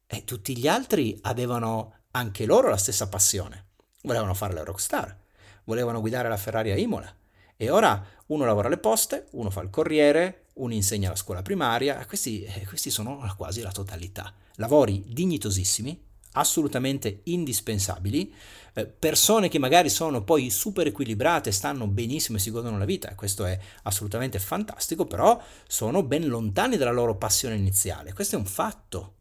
E 0.06 0.24
tutti 0.24 0.56
gli 0.56 0.66
altri 0.66 1.18
avevano 1.22 1.94
anche 2.12 2.44
loro 2.44 2.68
la 2.68 2.76
stessa 2.76 3.08
passione. 3.08 3.66
Volevano 4.02 4.34
fare 4.34 4.54
la 4.54 4.64
rockstar, 4.64 5.16
volevano 5.64 6.00
guidare 6.00 6.28
la 6.28 6.36
Ferrari 6.36 6.70
a 6.70 6.76
Imola. 6.76 7.14
E 7.56 7.70
ora 7.70 8.02
uno 8.26 8.44
lavora 8.44 8.68
alle 8.68 8.78
poste, 8.78 9.26
uno 9.32 9.50
fa 9.50 9.60
il 9.60 9.70
corriere, 9.70 10.39
uno 10.54 10.74
insegna 10.74 11.08
alla 11.08 11.16
scuola 11.16 11.42
primaria, 11.42 12.04
questi, 12.06 12.42
eh, 12.42 12.66
questi 12.66 12.90
sono 12.90 13.32
quasi 13.36 13.60
la 13.60 13.72
totalità. 13.72 14.34
Lavori 14.56 15.04
dignitosissimi, 15.06 16.08
assolutamente 16.32 17.20
indispensabili, 17.24 18.32
eh, 18.74 18.86
persone 18.86 19.48
che 19.48 19.58
magari 19.58 19.88
sono 19.88 20.22
poi 20.22 20.50
super 20.50 20.86
equilibrate, 20.86 21.50
stanno 21.50 21.86
benissimo 21.86 22.36
e 22.36 22.40
si 22.40 22.50
godono 22.50 22.78
la 22.78 22.84
vita, 22.84 23.14
questo 23.14 23.44
è 23.44 23.58
assolutamente 23.84 24.38
fantastico, 24.38 25.06
però 25.06 25.42
sono 25.66 26.02
ben 26.02 26.26
lontani 26.26 26.76
dalla 26.76 26.92
loro 26.92 27.16
passione 27.16 27.56
iniziale, 27.56 28.12
questo 28.12 28.36
è 28.36 28.38
un 28.38 28.46
fatto, 28.46 29.14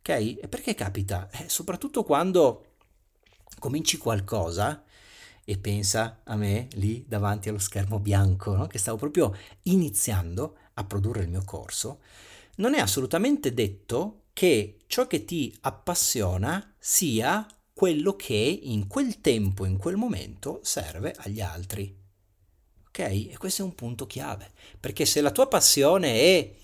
ok? 0.00 0.08
E 0.08 0.46
perché 0.48 0.74
capita? 0.74 1.28
Eh, 1.30 1.48
soprattutto 1.48 2.02
quando 2.02 2.64
cominci 3.58 3.98
qualcosa 3.98 4.82
e 5.50 5.58
pensa 5.58 6.20
a 6.22 6.36
me 6.36 6.68
lì 6.74 7.04
davanti 7.08 7.48
allo 7.48 7.58
schermo 7.58 7.98
bianco, 7.98 8.54
no? 8.54 8.68
che 8.68 8.78
stavo 8.78 8.96
proprio 8.96 9.36
iniziando 9.62 10.58
a 10.74 10.84
produrre 10.84 11.24
il 11.24 11.28
mio 11.28 11.42
corso, 11.44 12.02
non 12.58 12.74
è 12.74 12.78
assolutamente 12.78 13.52
detto 13.52 14.26
che 14.32 14.78
ciò 14.86 15.08
che 15.08 15.24
ti 15.24 15.52
appassiona 15.62 16.72
sia 16.78 17.44
quello 17.72 18.14
che 18.14 18.60
in 18.62 18.86
quel 18.86 19.20
tempo, 19.20 19.64
in 19.64 19.76
quel 19.76 19.96
momento 19.96 20.60
serve 20.62 21.16
agli 21.16 21.40
altri. 21.40 21.98
Ok? 22.86 22.98
E 23.00 23.34
questo 23.36 23.62
è 23.62 23.64
un 23.64 23.74
punto 23.74 24.06
chiave, 24.06 24.52
perché 24.78 25.04
se 25.04 25.20
la 25.20 25.32
tua 25.32 25.48
passione 25.48 26.12
è 26.12 26.54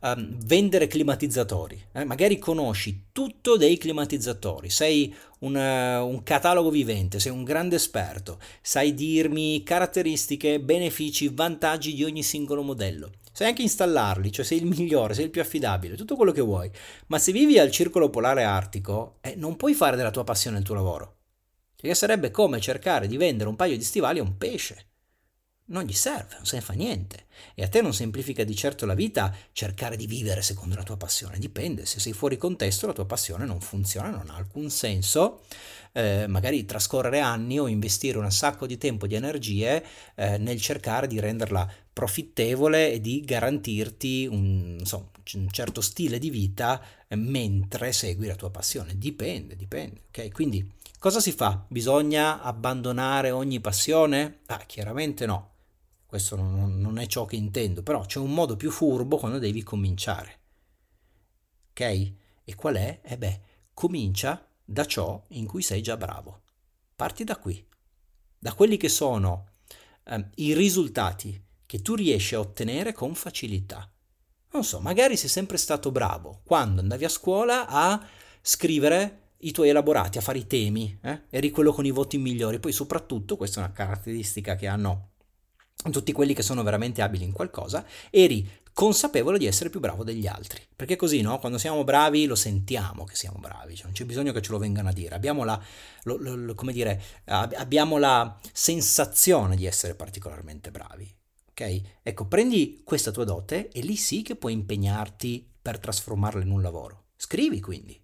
um, 0.00 0.36
vendere 0.44 0.86
climatizzatori. 0.86 1.86
Eh? 1.92 2.04
Magari 2.04 2.38
conosci 2.38 3.06
tutto 3.12 3.56
dei 3.56 3.76
climatizzatori, 3.76 4.70
sei 4.70 5.14
un, 5.40 5.54
uh, 5.54 6.06
un, 6.06 6.22
catalogo 6.22 6.70
vivente, 6.70 7.20
sei 7.20 7.32
un 7.32 7.44
grande 7.44 7.76
esperto, 7.76 8.38
sai 8.60 8.94
dirmi 8.94 9.62
caratteristiche, 9.62 10.60
benefici, 10.60 11.28
vantaggi 11.28 11.94
di 11.94 12.04
ogni 12.04 12.22
singolo 12.22 12.62
modello. 12.62 13.10
Sai 13.32 13.48
anche 13.48 13.62
installarli, 13.62 14.30
cioè 14.30 14.44
sei 14.44 14.58
il 14.58 14.66
migliore, 14.66 15.14
sei 15.14 15.24
il 15.24 15.30
più 15.30 15.40
affidabile, 15.40 15.96
tutto 15.96 16.14
quello 16.14 16.30
che 16.30 16.40
vuoi. 16.40 16.70
Ma 17.08 17.18
se 17.18 17.32
vivi 17.32 17.58
al 17.58 17.70
circolo 17.70 18.08
polare 18.08 18.44
artico, 18.44 19.16
eh, 19.20 19.34
non 19.34 19.56
puoi 19.56 19.74
fare 19.74 19.96
della 19.96 20.12
tua 20.12 20.22
passione 20.22 20.58
il 20.58 20.64
tuo 20.64 20.76
lavoro. 20.76 21.16
Perché 21.74 21.96
sarebbe 21.96 22.30
come 22.30 22.60
cercare 22.60 23.08
di 23.08 23.16
vendere 23.16 23.48
un 23.48 23.56
paio 23.56 23.76
di 23.76 23.82
stivali 23.82 24.20
a 24.20 24.22
un 24.22 24.36
pesce 24.38 24.86
non 25.66 25.84
gli 25.84 25.92
serve, 25.92 26.34
non 26.36 26.44
se 26.44 26.56
ne 26.56 26.62
fa 26.62 26.74
niente. 26.74 27.23
E 27.54 27.62
a 27.62 27.68
te 27.68 27.80
non 27.80 27.92
semplifica 27.92 28.44
di 28.44 28.54
certo 28.54 28.86
la 28.86 28.94
vita 28.94 29.34
cercare 29.52 29.96
di 29.96 30.06
vivere 30.06 30.42
secondo 30.42 30.74
la 30.74 30.82
tua 30.82 30.96
passione. 30.96 31.38
Dipende, 31.38 31.86
se 31.86 32.00
sei 32.00 32.12
fuori 32.12 32.36
contesto 32.36 32.86
la 32.86 32.92
tua 32.92 33.06
passione 33.06 33.44
non 33.44 33.60
funziona, 33.60 34.10
non 34.10 34.30
ha 34.30 34.36
alcun 34.36 34.70
senso. 34.70 35.42
Eh, 35.92 36.26
magari 36.26 36.64
trascorrere 36.64 37.20
anni 37.20 37.58
o 37.60 37.68
investire 37.68 38.18
un 38.18 38.28
sacco 38.32 38.66
di 38.66 38.76
tempo 38.78 39.04
e 39.04 39.08
di 39.08 39.14
energie 39.14 39.84
eh, 40.16 40.38
nel 40.38 40.60
cercare 40.60 41.06
di 41.06 41.20
renderla 41.20 41.70
profittevole 41.92 42.90
e 42.90 43.00
di 43.00 43.20
garantirti 43.20 44.26
un, 44.26 44.76
insomma, 44.80 45.08
un 45.34 45.48
certo 45.50 45.80
stile 45.80 46.18
di 46.18 46.30
vita 46.30 46.82
eh, 47.06 47.14
mentre 47.14 47.92
segui 47.92 48.26
la 48.26 48.34
tua 48.34 48.50
passione. 48.50 48.98
Dipende, 48.98 49.54
dipende. 49.54 50.02
Ok, 50.08 50.32
quindi 50.32 50.68
cosa 50.98 51.20
si 51.20 51.30
fa? 51.30 51.64
Bisogna 51.68 52.42
abbandonare 52.42 53.30
ogni 53.30 53.60
passione? 53.60 54.40
Ah, 54.46 54.64
chiaramente 54.66 55.26
no 55.26 55.52
questo 56.14 56.36
non, 56.36 56.78
non 56.78 56.98
è 56.98 57.06
ciò 57.06 57.24
che 57.24 57.34
intendo, 57.34 57.82
però 57.82 58.06
c'è 58.06 58.20
un 58.20 58.32
modo 58.32 58.54
più 58.54 58.70
furbo 58.70 59.16
quando 59.16 59.40
devi 59.40 59.64
cominciare. 59.64 60.38
Ok? 61.70 61.80
E 61.80 62.54
qual 62.54 62.76
è? 62.76 63.00
Eh 63.02 63.18
beh, 63.18 63.40
comincia 63.74 64.46
da 64.64 64.86
ciò 64.86 65.24
in 65.30 65.44
cui 65.44 65.60
sei 65.60 65.82
già 65.82 65.96
bravo. 65.96 66.42
Parti 66.94 67.24
da 67.24 67.36
qui, 67.36 67.66
da 68.38 68.52
quelli 68.52 68.76
che 68.76 68.88
sono 68.88 69.54
eh, 70.04 70.24
i 70.36 70.54
risultati 70.54 71.42
che 71.66 71.82
tu 71.82 71.96
riesci 71.96 72.36
a 72.36 72.40
ottenere 72.40 72.92
con 72.92 73.16
facilità. 73.16 73.90
Non 74.52 74.62
so, 74.62 74.78
magari 74.78 75.16
sei 75.16 75.28
sempre 75.28 75.56
stato 75.56 75.90
bravo 75.90 76.42
quando 76.44 76.80
andavi 76.80 77.06
a 77.06 77.08
scuola 77.08 77.66
a 77.66 78.00
scrivere 78.40 79.32
i 79.38 79.50
tuoi 79.50 79.70
elaborati, 79.70 80.18
a 80.18 80.20
fare 80.20 80.38
i 80.38 80.46
temi, 80.46 80.96
eh? 81.02 81.22
eri 81.28 81.50
quello 81.50 81.72
con 81.72 81.84
i 81.84 81.90
voti 81.90 82.18
migliori. 82.18 82.60
Poi 82.60 82.70
soprattutto, 82.70 83.36
questa 83.36 83.60
è 83.60 83.64
una 83.64 83.72
caratteristica 83.72 84.54
che 84.54 84.68
hanno 84.68 85.08
tutti 85.90 86.12
quelli 86.12 86.34
che 86.34 86.42
sono 86.42 86.62
veramente 86.62 87.02
abili 87.02 87.24
in 87.24 87.32
qualcosa, 87.32 87.84
eri 88.10 88.48
consapevole 88.72 89.38
di 89.38 89.46
essere 89.46 89.70
più 89.70 89.80
bravo 89.80 90.02
degli 90.02 90.26
altri. 90.26 90.60
Perché 90.74 90.96
così, 90.96 91.20
no? 91.20 91.38
Quando 91.38 91.58
siamo 91.58 91.84
bravi 91.84 92.26
lo 92.26 92.34
sentiamo 92.34 93.04
che 93.04 93.14
siamo 93.14 93.38
bravi, 93.38 93.76
cioè 93.76 93.84
non 93.84 93.94
c'è 93.94 94.04
bisogno 94.04 94.32
che 94.32 94.42
ce 94.42 94.50
lo 94.50 94.58
vengano 94.58 94.88
a 94.88 94.92
dire. 94.92 95.14
Abbiamo 95.14 95.44
la, 95.44 95.60
lo, 96.02 96.16
lo, 96.16 96.54
come 96.54 96.72
dire, 96.72 97.00
abbiamo 97.26 97.98
la 97.98 98.36
sensazione 98.52 99.56
di 99.56 99.64
essere 99.66 99.94
particolarmente 99.94 100.70
bravi. 100.70 101.12
Ok? 101.50 101.80
Ecco, 102.02 102.26
prendi 102.26 102.82
questa 102.84 103.12
tua 103.12 103.24
dote 103.24 103.68
e 103.68 103.80
lì 103.80 103.94
sì 103.96 104.22
che 104.22 104.34
puoi 104.34 104.52
impegnarti 104.52 105.48
per 105.62 105.78
trasformarla 105.78 106.42
in 106.42 106.50
un 106.50 106.60
lavoro. 106.60 107.04
Scrivi 107.16 107.60
quindi. 107.60 107.98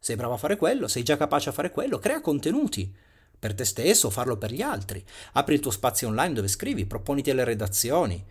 Sei 0.00 0.16
bravo 0.16 0.34
a 0.34 0.38
fare 0.38 0.56
quello, 0.56 0.88
sei 0.88 1.02
già 1.02 1.16
capace 1.16 1.48
a 1.50 1.52
fare 1.52 1.70
quello, 1.70 1.98
crea 1.98 2.20
contenuti 2.20 2.94
per 3.38 3.54
te 3.54 3.64
stesso, 3.64 4.10
farlo 4.10 4.36
per 4.36 4.52
gli 4.52 4.62
altri. 4.62 5.04
Apri 5.32 5.54
il 5.54 5.60
tuo 5.60 5.70
spazio 5.70 6.08
online 6.08 6.34
dove 6.34 6.48
scrivi, 6.48 6.86
proponiti 6.86 7.30
alle 7.30 7.44
redazioni, 7.44 8.24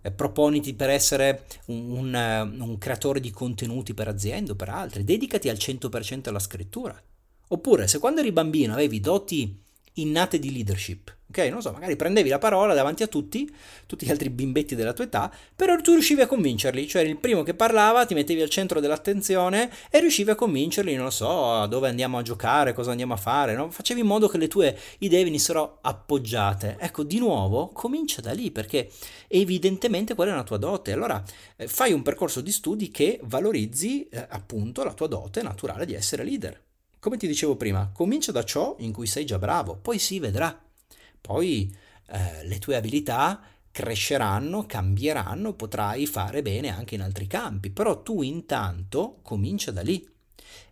eh, 0.00 0.10
proponiti 0.10 0.74
per 0.74 0.90
essere 0.90 1.46
un, 1.66 1.90
un, 1.90 2.14
eh, 2.14 2.40
un, 2.40 2.78
creatore 2.78 3.20
di 3.20 3.30
contenuti 3.30 3.94
per 3.94 4.08
aziende 4.08 4.52
o 4.52 4.54
per 4.54 4.68
altri, 4.68 5.04
dedicati 5.04 5.48
al 5.48 5.56
100% 5.56 6.28
alla 6.28 6.38
scrittura. 6.38 7.00
Oppure, 7.48 7.88
se 7.88 7.98
quando 7.98 8.20
eri 8.20 8.32
bambino 8.32 8.72
avevi 8.72 9.00
doti 9.00 9.63
innate 9.94 10.38
di 10.38 10.52
leadership, 10.52 11.14
ok? 11.28 11.38
Non 11.50 11.62
so, 11.62 11.70
magari 11.70 11.94
prendevi 11.94 12.28
la 12.28 12.38
parola 12.38 12.74
davanti 12.74 13.02
a 13.02 13.06
tutti, 13.06 13.48
tutti 13.86 14.06
gli 14.06 14.10
altri 14.10 14.28
bimbetti 14.30 14.74
della 14.74 14.92
tua 14.92 15.04
età, 15.04 15.32
però 15.54 15.76
tu 15.76 15.92
riuscivi 15.92 16.20
a 16.20 16.26
convincerli, 16.26 16.88
cioè 16.88 17.02
eri 17.02 17.10
il 17.10 17.18
primo 17.18 17.42
che 17.42 17.54
parlava, 17.54 18.04
ti 18.04 18.14
mettevi 18.14 18.42
al 18.42 18.48
centro 18.48 18.80
dell'attenzione 18.80 19.70
e 19.90 20.00
riuscivi 20.00 20.30
a 20.30 20.34
convincerli, 20.34 20.96
non 20.96 21.12
so, 21.12 21.66
dove 21.66 21.88
andiamo 21.88 22.18
a 22.18 22.22
giocare, 22.22 22.72
cosa 22.72 22.90
andiamo 22.90 23.14
a 23.14 23.18
fare, 23.18 23.54
no? 23.54 23.70
Facevi 23.70 24.00
in 24.00 24.06
modo 24.06 24.26
che 24.26 24.38
le 24.38 24.48
tue 24.48 24.76
idee 24.98 25.22
venissero 25.22 25.78
appoggiate. 25.80 26.76
Ecco, 26.80 27.04
di 27.04 27.18
nuovo, 27.18 27.68
comincia 27.68 28.20
da 28.20 28.32
lì, 28.32 28.50
perché 28.50 28.90
evidentemente 29.28 30.14
quella 30.14 30.32
è 30.32 30.34
una 30.34 30.44
tua 30.44 30.58
dote. 30.58 30.92
Allora, 30.92 31.22
eh, 31.56 31.68
fai 31.68 31.92
un 31.92 32.02
percorso 32.02 32.40
di 32.40 32.50
studi 32.50 32.90
che 32.90 33.20
valorizzi 33.22 34.08
eh, 34.08 34.26
appunto 34.28 34.82
la 34.82 34.92
tua 34.92 35.06
dote 35.06 35.42
naturale 35.42 35.86
di 35.86 35.94
essere 35.94 36.24
leader. 36.24 36.62
Come 37.04 37.18
ti 37.18 37.26
dicevo 37.26 37.56
prima, 37.56 37.90
comincia 37.92 38.32
da 38.32 38.44
ciò 38.44 38.76
in 38.78 38.90
cui 38.90 39.06
sei 39.06 39.26
già 39.26 39.38
bravo, 39.38 39.76
poi 39.76 39.98
si 39.98 40.18
vedrà 40.18 40.58
poi 41.20 41.70
eh, 42.06 42.46
le 42.46 42.58
tue 42.58 42.76
abilità 42.76 43.42
cresceranno, 43.70 44.64
cambieranno, 44.64 45.52
potrai 45.52 46.06
fare 46.06 46.40
bene 46.40 46.70
anche 46.70 46.94
in 46.94 47.02
altri 47.02 47.26
campi, 47.26 47.68
però 47.68 48.02
tu 48.02 48.22
intanto 48.22 49.18
comincia 49.20 49.70
da 49.70 49.82
lì. 49.82 50.10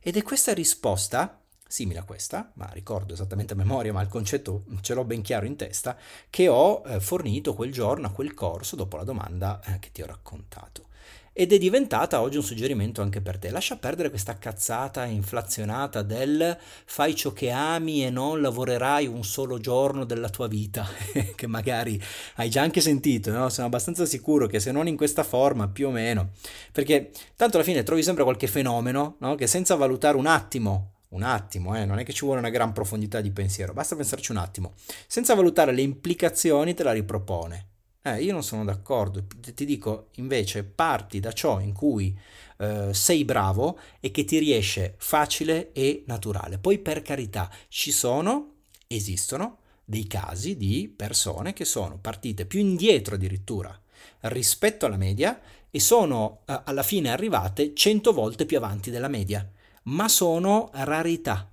Ed 0.00 0.16
è 0.16 0.22
questa 0.22 0.54
risposta 0.54 1.38
simile 1.68 1.98
a 1.98 2.04
questa, 2.04 2.50
ma 2.54 2.70
ricordo 2.72 3.12
esattamente 3.12 3.52
a 3.52 3.56
memoria, 3.56 3.92
ma 3.92 4.00
il 4.00 4.08
concetto 4.08 4.64
ce 4.80 4.94
l'ho 4.94 5.04
ben 5.04 5.20
chiaro 5.20 5.44
in 5.44 5.56
testa, 5.56 5.98
che 6.30 6.48
ho 6.48 6.82
eh, 6.86 6.98
fornito 6.98 7.52
quel 7.52 7.72
giorno 7.72 8.06
a 8.06 8.10
quel 8.10 8.32
corso 8.32 8.74
dopo 8.74 8.96
la 8.96 9.04
domanda 9.04 9.60
eh, 9.66 9.78
che 9.80 9.90
ti 9.92 10.00
ho 10.00 10.06
raccontato 10.06 10.86
ed 11.34 11.52
è 11.52 11.58
diventata 11.58 12.20
oggi 12.20 12.36
un 12.36 12.42
suggerimento 12.42 13.00
anche 13.00 13.22
per 13.22 13.38
te. 13.38 13.50
Lascia 13.50 13.76
perdere 13.76 14.10
questa 14.10 14.36
cazzata 14.36 15.04
inflazionata 15.04 16.02
del 16.02 16.56
fai 16.84 17.14
ciò 17.14 17.32
che 17.32 17.50
ami 17.50 18.04
e 18.04 18.10
non 18.10 18.40
lavorerai 18.40 19.06
un 19.06 19.24
solo 19.24 19.58
giorno 19.58 20.04
della 20.04 20.28
tua 20.28 20.46
vita, 20.46 20.86
che 21.34 21.46
magari 21.46 22.00
hai 22.36 22.50
già 22.50 22.62
anche 22.62 22.80
sentito, 22.80 23.30
no? 23.30 23.48
Sono 23.48 23.66
abbastanza 23.66 24.04
sicuro 24.04 24.46
che 24.46 24.60
se 24.60 24.72
non 24.72 24.88
in 24.88 24.96
questa 24.96 25.22
forma, 25.22 25.68
più 25.68 25.88
o 25.88 25.90
meno, 25.90 26.30
perché 26.70 27.10
tanto 27.34 27.56
alla 27.56 27.64
fine 27.64 27.82
trovi 27.82 28.02
sempre 28.02 28.24
qualche 28.24 28.46
fenomeno, 28.46 29.16
no? 29.20 29.34
Che 29.34 29.46
senza 29.46 29.74
valutare 29.74 30.16
un 30.16 30.26
attimo 30.26 30.88
un 31.12 31.22
attimo, 31.22 31.76
eh, 31.76 31.84
non 31.84 31.98
è 31.98 32.04
che 32.04 32.12
ci 32.14 32.24
vuole 32.24 32.40
una 32.40 32.48
gran 32.48 32.72
profondità 32.72 33.20
di 33.20 33.30
pensiero, 33.30 33.74
basta 33.74 33.96
pensarci 33.96 34.30
un 34.30 34.38
attimo, 34.38 34.72
senza 35.06 35.34
valutare 35.34 35.72
le 35.72 35.82
implicazioni 35.82 36.72
te 36.72 36.82
la 36.82 36.92
ripropone. 36.92 37.71
Eh, 38.04 38.20
io 38.22 38.32
non 38.32 38.42
sono 38.42 38.64
d'accordo, 38.64 39.24
ti 39.54 39.64
dico 39.64 40.08
invece 40.16 40.64
parti 40.64 41.20
da 41.20 41.30
ciò 41.32 41.60
in 41.60 41.72
cui 41.72 42.16
eh, 42.58 42.92
sei 42.92 43.24
bravo 43.24 43.78
e 44.00 44.10
che 44.10 44.24
ti 44.24 44.38
riesce 44.38 44.94
facile 44.98 45.70
e 45.72 46.02
naturale. 46.06 46.58
Poi 46.58 46.78
per 46.78 47.02
carità 47.02 47.48
ci 47.68 47.92
sono, 47.92 48.54
esistono 48.88 49.58
dei 49.84 50.08
casi 50.08 50.56
di 50.56 50.92
persone 50.94 51.52
che 51.52 51.64
sono 51.64 51.98
partite 51.98 52.44
più 52.44 52.58
indietro 52.58 53.14
addirittura 53.14 53.78
rispetto 54.22 54.86
alla 54.86 54.96
media 54.96 55.40
e 55.70 55.78
sono 55.78 56.40
eh, 56.46 56.60
alla 56.64 56.82
fine 56.82 57.10
arrivate 57.10 57.72
100 57.72 58.12
volte 58.12 58.46
più 58.46 58.56
avanti 58.56 58.90
della 58.90 59.08
media, 59.08 59.48
ma 59.84 60.08
sono 60.08 60.70
rarità, 60.72 61.52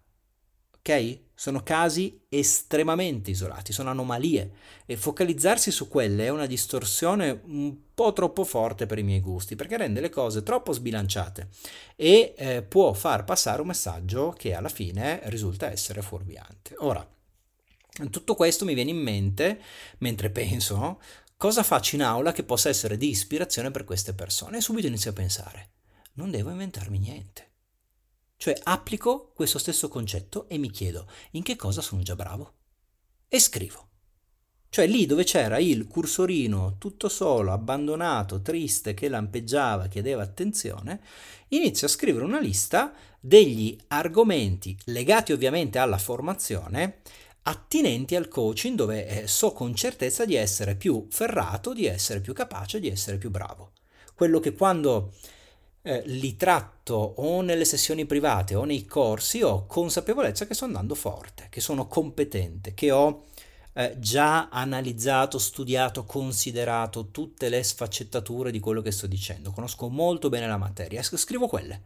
ok? 0.80 1.20
Sono 1.40 1.64
casi 1.64 2.20
estremamente 2.28 3.32
isolati, 3.32 3.72
sono 3.72 3.92
anomalie 3.92 4.52
e 4.86 4.98
focalizzarsi 4.98 5.72
su 5.72 5.88
quelle 5.88 6.26
è 6.26 6.30
una 6.30 6.46
distorsione 6.46 7.44
un 7.46 7.78
po' 7.94 8.12
troppo 8.12 8.44
forte 8.44 8.86
per 8.86 8.98
i 8.98 9.04
miei 9.04 9.22
gusti 9.22 9.56
perché 9.56 9.78
rende 9.78 10.02
le 10.02 10.10
cose 10.10 10.44
troppo 10.44 10.74
sbilanciate 10.74 11.48
e 11.96 12.34
eh, 12.36 12.62
può 12.62 12.92
far 12.92 13.24
passare 13.24 13.62
un 13.62 13.68
messaggio 13.68 14.36
che 14.38 14.54
alla 14.54 14.68
fine 14.68 15.22
risulta 15.30 15.72
essere 15.72 16.02
fuorviante. 16.02 16.76
Ora, 16.80 17.08
tutto 18.10 18.36
questo 18.36 18.66
mi 18.66 18.74
viene 18.74 18.90
in 18.90 18.98
mente 18.98 19.62
mentre 20.00 20.32
penso 20.32 21.00
cosa 21.38 21.64
faccio 21.64 21.96
in 21.96 22.04
aula 22.04 22.34
che 22.34 22.44
possa 22.44 22.68
essere 22.68 22.98
di 22.98 23.08
ispirazione 23.08 23.72
per 23.72 23.86
queste 23.86 24.14
persone? 24.14 24.58
E 24.58 24.62
subito 24.62 24.88
inizio 24.88 25.12
a 25.12 25.14
pensare 25.14 25.70
non 26.16 26.32
devo 26.32 26.50
inventarmi 26.50 27.00
niente 27.00 27.49
cioè 28.40 28.58
applico 28.64 29.34
questo 29.36 29.60
stesso 29.60 29.90
concetto 29.90 30.48
e 30.48 30.58
mi 30.58 30.72
chiedo 30.72 31.08
in 31.32 31.44
che 31.44 31.58
cosa 31.58 31.82
sono 31.82 32.04
già 32.04 32.16
bravo. 32.16 32.54
E 33.28 33.38
scrivo. 33.38 33.88
Cioè 34.70 34.88
lì 34.88 35.06
dove 35.06 35.26
c'era 35.26 35.58
il 35.58 35.88
cursorino 35.88 36.78
tutto 36.78 37.10
solo, 37.10 37.52
abbandonato, 37.52 38.42
triste, 38.42 38.94
che 38.94 39.10
lampeggiava, 39.10 39.88
chiedeva 39.88 40.24
attenzione, 40.24 41.02
inizio 41.50 41.88
a 41.88 41.90
scrivere 41.90 42.24
una 42.24 42.40
lista 42.40 42.94
degli 43.20 43.78
argomenti 43.88 44.78
legati 44.86 45.34
ovviamente 45.34 45.78
alla 45.78 45.98
formazione 45.98 47.02
attinenti 47.42 48.16
al 48.16 48.30
coaching 48.30 48.78
dove 48.78 49.06
eh, 49.06 49.28
so 49.28 49.52
con 49.52 49.76
certezza 49.76 50.24
di 50.24 50.36
essere 50.36 50.76
più 50.76 51.08
ferrato, 51.10 51.74
di 51.74 51.88
essere 51.88 52.22
più 52.22 52.32
capace, 52.32 52.80
di 52.80 52.88
essere 52.88 53.18
più 53.18 53.32
bravo. 53.32 53.74
Quello 54.14 54.40
che 54.40 54.54
quando 54.54 55.12
eh, 55.82 56.02
li 56.06 56.36
tratto 56.36 56.96
o 56.96 57.42
nelle 57.42 57.66
sessioni 57.66 58.06
private 58.06 58.56
o 58.56 58.64
nei 58.64 58.86
corsi, 58.86 59.42
ho 59.42 59.66
consapevolezza 59.66 60.46
che 60.46 60.54
sto 60.54 60.66
andando 60.66 60.96
forte, 60.96 61.48
che 61.50 61.62
sono 61.62 61.88
competente, 61.88 62.74
che 62.74 62.92
ho 62.92 63.26
eh, 63.74 63.96
già 63.98 64.50
analizzato, 64.50 65.38
studiato, 65.38 66.04
considerato 66.04 67.12
tutte 67.12 67.50
le 67.50 67.64
sfaccettature 67.64 68.52
di 68.52 68.60
quello 68.60 68.82
che 68.82 68.92
sto 68.92 69.08
dicendo, 69.08 69.52
conosco 69.52 69.90
molto 69.90 70.30
bene 70.30 70.48
la 70.48 70.58
materia, 70.58 71.02
scrivo 71.02 71.48
quelle, 71.48 71.82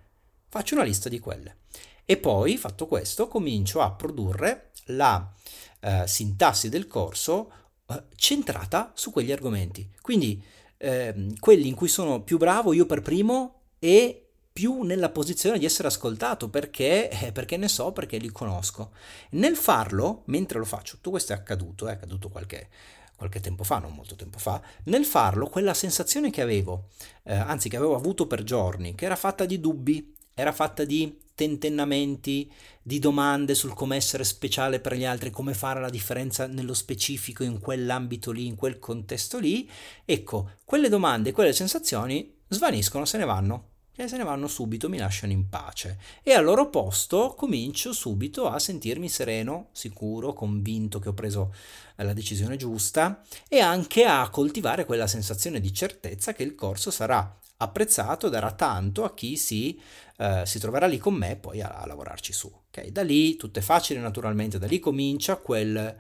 faccio 0.49 0.75
una 0.75 0.83
lista 0.83 1.09
di 1.09 1.19
quelle 1.19 1.57
e 2.05 2.17
poi, 2.17 2.57
fatto 2.57 2.87
questo, 2.87 3.27
comincio 3.27 3.79
a 3.81 3.91
produrre 3.91 4.71
la 4.87 5.31
eh, 5.79 6.03
sintassi 6.05 6.69
del 6.69 6.87
corso 6.87 7.51
eh, 7.87 8.03
centrata 8.15 8.91
su 8.95 9.11
quegli 9.11 9.31
argomenti. 9.31 9.89
Quindi 10.01 10.41
ehm, 10.77 11.39
quelli 11.39 11.67
in 11.67 11.75
cui 11.75 11.87
sono 11.87 12.21
più 12.21 12.37
bravo 12.37 12.73
io 12.73 12.85
per 12.85 13.01
primo 13.01 13.62
e 13.83 14.29
più 14.53 14.83
nella 14.83 15.09
posizione 15.09 15.59
di 15.59 15.65
essere 15.65 15.89
ascoltato 15.89 16.47
perché, 16.47 17.09
eh, 17.09 17.31
perché, 17.33 17.57
ne 17.57 17.67
so, 17.67 17.91
perché 17.91 18.17
li 18.17 18.29
conosco. 18.29 18.91
Nel 19.31 19.57
farlo, 19.57 20.21
mentre 20.27 20.57
lo 20.57 20.63
faccio, 20.63 20.95
tutto 20.95 21.09
questo 21.09 21.33
è 21.33 21.35
accaduto, 21.35 21.87
è 21.89 21.91
accaduto 21.91 22.29
qualche, 22.29 22.69
qualche 23.17 23.41
tempo 23.41 23.65
fa, 23.65 23.79
non 23.79 23.93
molto 23.93 24.15
tempo 24.15 24.37
fa, 24.37 24.61
nel 24.85 25.03
farlo 25.03 25.47
quella 25.47 25.73
sensazione 25.73 26.29
che 26.29 26.41
avevo, 26.41 26.85
eh, 27.23 27.33
anzi 27.33 27.67
che 27.67 27.75
avevo 27.75 27.95
avuto 27.95 28.25
per 28.25 28.43
giorni, 28.43 28.95
che 28.95 29.03
era 29.03 29.17
fatta 29.17 29.43
di 29.43 29.59
dubbi, 29.59 30.15
era 30.33 30.53
fatta 30.53 30.85
di 30.85 31.19
tentennamenti, 31.35 32.49
di 32.81 32.99
domande 32.99 33.53
sul 33.55 33.73
come 33.73 33.97
essere 33.97 34.23
speciale 34.23 34.79
per 34.79 34.93
gli 34.95 35.03
altri, 35.03 35.29
come 35.29 35.53
fare 35.53 35.81
la 35.81 35.89
differenza 35.89 36.47
nello 36.47 36.73
specifico 36.73 37.43
in 37.43 37.59
quell'ambito 37.59 38.31
lì, 38.31 38.45
in 38.45 38.55
quel 38.55 38.79
contesto 38.79 39.39
lì, 39.39 39.69
ecco, 40.05 40.51
quelle 40.63 40.87
domande, 40.87 41.33
quelle 41.33 41.51
sensazioni 41.51 42.33
svaniscono, 42.47 43.03
se 43.03 43.17
ne 43.17 43.25
vanno 43.25 43.71
che 43.95 44.07
se 44.07 44.17
ne 44.17 44.23
vanno 44.23 44.47
subito, 44.47 44.89
mi 44.89 44.97
lasciano 44.97 45.31
in 45.31 45.49
pace 45.49 45.99
e 46.23 46.33
al 46.33 46.43
loro 46.43 46.69
posto 46.69 47.35
comincio 47.37 47.93
subito 47.93 48.47
a 48.47 48.57
sentirmi 48.57 49.07
sereno, 49.07 49.67
sicuro, 49.71 50.33
convinto 50.33 50.97
che 50.99 51.09
ho 51.09 51.13
preso 51.13 51.53
eh, 51.95 52.03
la 52.03 52.13
decisione 52.13 52.55
giusta 52.55 53.21
e 53.47 53.59
anche 53.59 54.05
a 54.05 54.27
coltivare 54.29 54.85
quella 54.85 55.05
sensazione 55.05 55.59
di 55.59 55.71
certezza 55.71 56.33
che 56.33 56.43
il 56.43 56.55
corso 56.55 56.89
sarà 56.89 57.39
apprezzato, 57.57 58.29
darà 58.29 58.51
tanto 58.51 59.03
a 59.03 59.13
chi 59.13 59.37
si, 59.37 59.79
eh, 60.17 60.41
si 60.45 60.57
troverà 60.57 60.87
lì 60.87 60.97
con 60.97 61.13
me 61.13 61.35
poi 61.35 61.61
a, 61.61 61.69
a 61.69 61.85
lavorarci 61.85 62.33
su. 62.33 62.51
Okay? 62.69 62.91
Da 62.91 63.03
lì 63.03 63.35
tutto 63.35 63.59
è 63.59 63.61
facile 63.61 63.99
naturalmente, 63.99 64.57
da 64.57 64.65
lì 64.65 64.79
comincia 64.79 65.37
quel 65.37 65.95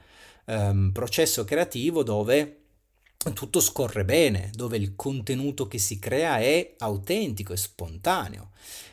ehm, 0.45 0.91
processo 0.91 1.43
creativo 1.43 2.03
dove 2.03 2.62
tutto 3.31 3.61
scorre 3.61 4.03
bene, 4.03 4.49
dove 4.53 4.75
il 4.75 4.95
contenuto 4.95 5.67
che 5.67 5.77
si 5.77 5.99
crea 5.99 6.39
è 6.39 6.73
autentico 6.79 7.53
e 7.53 7.57
spontaneo. 7.57 8.49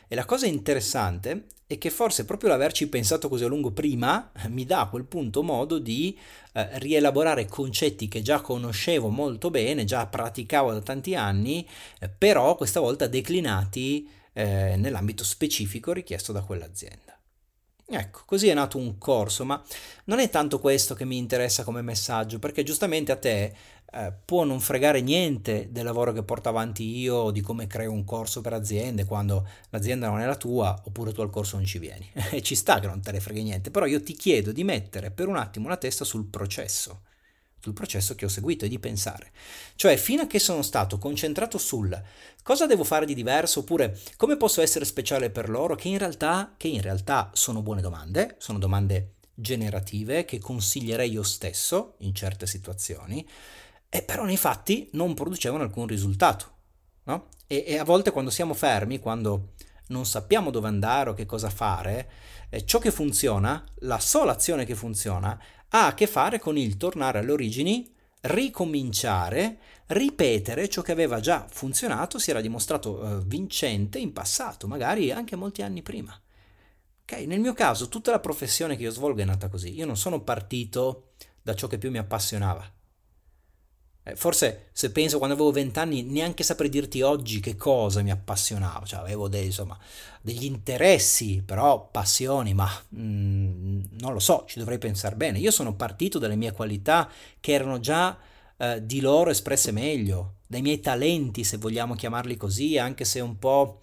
E 0.07 0.15
la 0.15 0.23
cosa 0.23 0.45
interessante 0.45 1.47
è 1.67 1.77
che 1.77 1.89
forse 1.89 2.25
proprio 2.25 2.49
l'averci 2.49 2.87
pensato 2.87 3.29
così 3.29 3.43
a 3.43 3.47
lungo 3.47 3.71
prima 3.71 4.31
mi 4.49 4.65
dà 4.65 4.81
a 4.81 4.89
quel 4.89 5.05
punto 5.05 5.41
modo 5.41 5.79
di 5.79 6.17
eh, 6.53 6.79
rielaborare 6.79 7.47
concetti 7.47 8.07
che 8.07 8.21
già 8.21 8.41
conoscevo 8.41 9.09
molto 9.09 9.49
bene, 9.49 9.85
già 9.85 10.05
praticavo 10.05 10.73
da 10.73 10.81
tanti 10.81 11.15
anni, 11.15 11.67
eh, 11.99 12.09
però 12.09 12.55
questa 12.55 12.79
volta 12.79 13.07
declinati 13.07 14.09
eh, 14.33 14.75
nell'ambito 14.77 15.23
specifico 15.23 15.91
richiesto 15.93 16.31
da 16.31 16.41
quell'azienda. 16.41 17.17
Ecco, 17.93 18.21
così 18.25 18.47
è 18.47 18.53
nato 18.53 18.77
un 18.77 18.97
corso, 18.97 19.43
ma 19.43 19.61
non 20.05 20.19
è 20.19 20.29
tanto 20.29 20.59
questo 20.59 20.95
che 20.95 21.03
mi 21.03 21.17
interessa 21.17 21.65
come 21.65 21.81
messaggio, 21.81 22.39
perché 22.39 22.63
giustamente 22.63 23.11
a 23.11 23.17
te 23.17 23.53
eh, 23.93 24.13
può 24.23 24.43
non 24.43 24.59
fregare 24.59 25.01
niente 25.01 25.67
del 25.71 25.83
lavoro 25.83 26.13
che 26.13 26.23
porto 26.23 26.49
avanti 26.49 26.97
io 26.97 27.29
di 27.31 27.41
come 27.41 27.67
creo 27.67 27.91
un 27.91 28.05
corso 28.05 28.41
per 28.41 28.53
aziende 28.53 29.05
quando 29.05 29.45
l'azienda 29.69 30.07
non 30.07 30.19
è 30.19 30.25
la 30.25 30.35
tua 30.35 30.81
oppure 30.85 31.11
tu 31.11 31.21
al 31.21 31.29
corso 31.29 31.57
non 31.57 31.65
ci 31.65 31.77
vieni. 31.79 32.09
e 32.31 32.41
ci 32.41 32.55
sta 32.55 32.79
che 32.79 32.87
non 32.87 33.01
te 33.01 33.11
ne 33.11 33.19
freghi 33.19 33.43
niente, 33.43 33.71
però 33.71 33.85
io 33.85 34.01
ti 34.01 34.13
chiedo 34.13 34.51
di 34.51 34.63
mettere 34.63 35.11
per 35.11 35.27
un 35.27 35.35
attimo 35.35 35.67
la 35.67 35.77
testa 35.77 36.05
sul 36.05 36.25
processo 36.25 37.01
sul 37.61 37.73
processo 37.73 38.15
che 38.15 38.25
ho 38.25 38.27
seguito 38.27 38.65
e 38.65 38.67
di 38.67 38.79
pensare. 38.79 39.31
Cioè, 39.75 39.95
fino 39.95 40.23
a 40.23 40.27
che 40.27 40.39
sono 40.39 40.63
stato 40.63 40.97
concentrato 40.97 41.59
sul 41.59 42.01
cosa 42.41 42.65
devo 42.65 42.83
fare 42.83 43.05
di 43.05 43.13
diverso 43.13 43.59
oppure 43.59 43.99
come 44.17 44.35
posso 44.35 44.61
essere 44.61 44.83
speciale 44.83 45.29
per 45.29 45.47
loro, 45.47 45.75
che 45.75 45.87
in 45.87 45.99
realtà, 45.99 46.55
che 46.57 46.67
in 46.67 46.81
realtà 46.81 47.29
sono 47.33 47.61
buone 47.61 47.81
domande, 47.81 48.35
sono 48.39 48.57
domande 48.57 49.13
generative 49.35 50.25
che 50.25 50.39
consiglierei 50.39 51.11
io 51.11 51.23
stesso 51.23 51.95
in 51.99 52.13
certe 52.13 52.47
situazioni, 52.47 53.25
e 53.93 54.03
però 54.03 54.23
nei 54.23 54.37
fatti 54.37 54.87
non 54.93 55.13
producevano 55.13 55.63
alcun 55.63 55.85
risultato. 55.85 56.45
No? 57.03 57.27
E, 57.45 57.65
e, 57.67 57.77
a 57.77 57.83
volte 57.83 58.11
quando 58.11 58.31
siamo 58.31 58.53
fermi, 58.53 58.99
quando 58.99 59.49
non 59.87 60.05
sappiamo 60.05 60.49
dove 60.49 60.69
andare 60.69 61.09
o 61.09 61.13
che 61.13 61.25
cosa 61.25 61.49
fare, 61.49 62.09
eh, 62.49 62.63
ciò 62.63 62.79
che 62.79 62.89
funziona, 62.89 63.61
la 63.79 63.99
sola 63.99 64.31
azione 64.31 64.63
che 64.63 64.75
funziona, 64.75 65.37
ha 65.67 65.87
a 65.87 65.93
che 65.93 66.07
fare 66.07 66.39
con 66.39 66.57
il 66.57 66.77
tornare 66.77 67.19
alle 67.19 67.33
origini, 67.33 67.93
ricominciare, 68.21 69.57
ripetere 69.87 70.69
ciò 70.69 70.81
che 70.81 70.93
aveva 70.93 71.19
già 71.19 71.45
funzionato, 71.49 72.17
si 72.17 72.29
era 72.29 72.39
dimostrato 72.39 73.03
eh, 73.03 73.23
vincente 73.25 73.99
in 73.99 74.13
passato, 74.13 74.67
magari 74.67 75.11
anche 75.11 75.35
molti 75.35 75.63
anni 75.63 75.81
prima. 75.81 76.17
Okay? 77.01 77.25
Nel 77.25 77.41
mio 77.41 77.53
caso 77.53 77.89
tutta 77.89 78.11
la 78.11 78.21
professione 78.21 78.77
che 78.77 78.83
io 78.83 78.91
svolgo 78.91 79.19
è 79.19 79.25
nata 79.25 79.49
così. 79.49 79.75
Io 79.75 79.85
non 79.85 79.97
sono 79.97 80.21
partito 80.21 81.09
da 81.41 81.53
ciò 81.55 81.67
che 81.67 81.77
più 81.77 81.91
mi 81.91 81.97
appassionava 81.97 82.79
forse 84.15 84.69
se 84.71 84.91
penso 84.91 85.17
quando 85.17 85.35
avevo 85.35 85.51
vent'anni 85.51 86.01
neanche 86.03 86.43
saprei 86.43 86.69
dirti 86.69 87.01
oggi 87.01 87.39
che 87.39 87.55
cosa 87.55 88.01
mi 88.01 88.09
appassionava, 88.09 88.85
cioè 88.85 88.99
avevo 88.99 89.27
dei, 89.27 89.45
insomma, 89.45 89.77
degli 90.21 90.45
interessi, 90.45 91.43
però 91.45 91.89
passioni, 91.89 92.53
ma 92.53 92.67
mm, 92.95 93.81
non 93.99 94.13
lo 94.13 94.19
so, 94.19 94.45
ci 94.47 94.57
dovrei 94.59 94.79
pensare 94.79 95.15
bene. 95.15 95.39
Io 95.39 95.51
sono 95.51 95.75
partito 95.75 96.17
dalle 96.17 96.35
mie 96.35 96.51
qualità 96.51 97.09
che 97.39 97.51
erano 97.51 97.79
già 97.79 98.17
eh, 98.57 98.85
di 98.85 99.01
loro 99.01 99.29
espresse 99.29 99.71
meglio, 99.71 100.35
dai 100.47 100.61
miei 100.61 100.79
talenti, 100.79 101.43
se 101.43 101.57
vogliamo 101.57 101.95
chiamarli 101.95 102.37
così, 102.37 102.77
anche 102.77 103.05
se 103.05 103.19
un 103.19 103.37
po' 103.37 103.81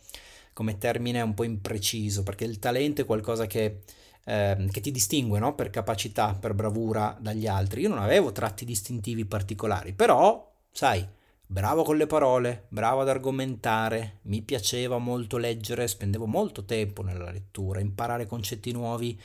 come 0.52 0.78
termine 0.78 1.20
un 1.20 1.34
po' 1.34 1.44
impreciso, 1.44 2.24
perché 2.24 2.44
il 2.44 2.58
talento 2.58 3.02
è 3.02 3.04
qualcosa 3.04 3.46
che 3.46 3.82
ehm, 4.24 4.70
che 4.70 4.80
ti 4.80 4.90
distingue 4.90 5.38
no? 5.38 5.54
per 5.54 5.70
capacità, 5.70 6.34
per 6.34 6.54
bravura 6.54 7.16
dagli 7.20 7.46
altri. 7.46 7.82
Io 7.82 7.88
non 7.88 7.98
avevo 7.98 8.32
tratti 8.32 8.64
distintivi 8.64 9.24
particolari, 9.24 9.92
però, 9.92 10.52
sai, 10.70 11.06
bravo 11.46 11.82
con 11.82 11.96
le 11.96 12.06
parole, 12.06 12.66
bravo 12.68 13.00
ad 13.00 13.08
argomentare, 13.08 14.18
mi 14.22 14.42
piaceva 14.42 14.98
molto 14.98 15.36
leggere, 15.38 15.88
spendevo 15.88 16.26
molto 16.26 16.64
tempo 16.64 17.02
nella 17.02 17.30
lettura, 17.30 17.80
imparare 17.80 18.26
concetti 18.26 18.72
nuovi. 18.72 19.18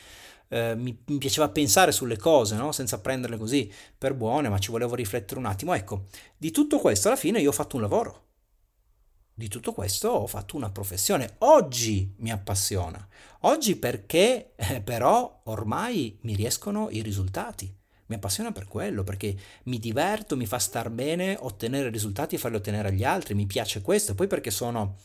Eh, 0.48 0.76
mi, 0.76 0.98
mi, 1.08 1.18
piaceva 1.18 1.50
pensare 1.50 1.92
sulle 1.92 2.18
cose, 2.18 2.56
no? 2.56 2.72
senza 2.72 3.00
prenderle 3.00 3.38
così 3.38 3.72
per 3.98 4.14
buone, 4.14 4.50
ma 4.50 4.60
ci 4.60 4.72
volevo 4.72 4.96
riflettere 4.96 5.40
un 5.40 5.48
attimo. 5.48 5.74
Ecco, 5.74 6.06
di 6.38 6.52
tutto 6.52 6.80
questo 6.80 7.08
alla 7.08 7.18
fine 7.18 7.40
io 7.42 7.50
ho 7.50 7.54
fatto 7.54 7.76
un 7.76 7.82
lavoro. 7.82 8.23
Di 9.36 9.48
tutto 9.48 9.74
questo 9.74 10.10
ho 10.10 10.28
fatto 10.28 10.56
una 10.56 10.70
professione. 10.70 11.38
Oggi 11.40 12.14
mi 12.18 12.32
appassiona. 12.32 13.06
Oggi 13.42 13.78
perché 13.78 14.54
eh, 14.56 14.80
però 14.82 15.42
ormai 15.46 16.20
mi 16.22 16.36
riescono 16.36 16.90
i 16.92 17.02
risultati. 17.02 17.76
Mi 18.06 18.16
appassiona 18.16 18.52
per 18.52 18.68
quello, 18.68 19.04
perché 19.04 19.36
mi 19.64 19.80
diverto, 19.80 20.38
mi 20.38 20.46
fa 20.46 20.60
star 20.60 20.92
bene 20.92 21.36
ottenere 21.40 21.90
risultati 21.90 22.36
e 22.36 22.38
farli 22.38 22.58
ottenere 22.58 22.90
agli 22.90 23.04
altri. 23.04 23.34
Mi 23.34 23.48
piace 23.48 23.82
questo. 23.82 24.14
Poi 24.14 24.28
perché 24.28 24.52
sono 24.52 24.98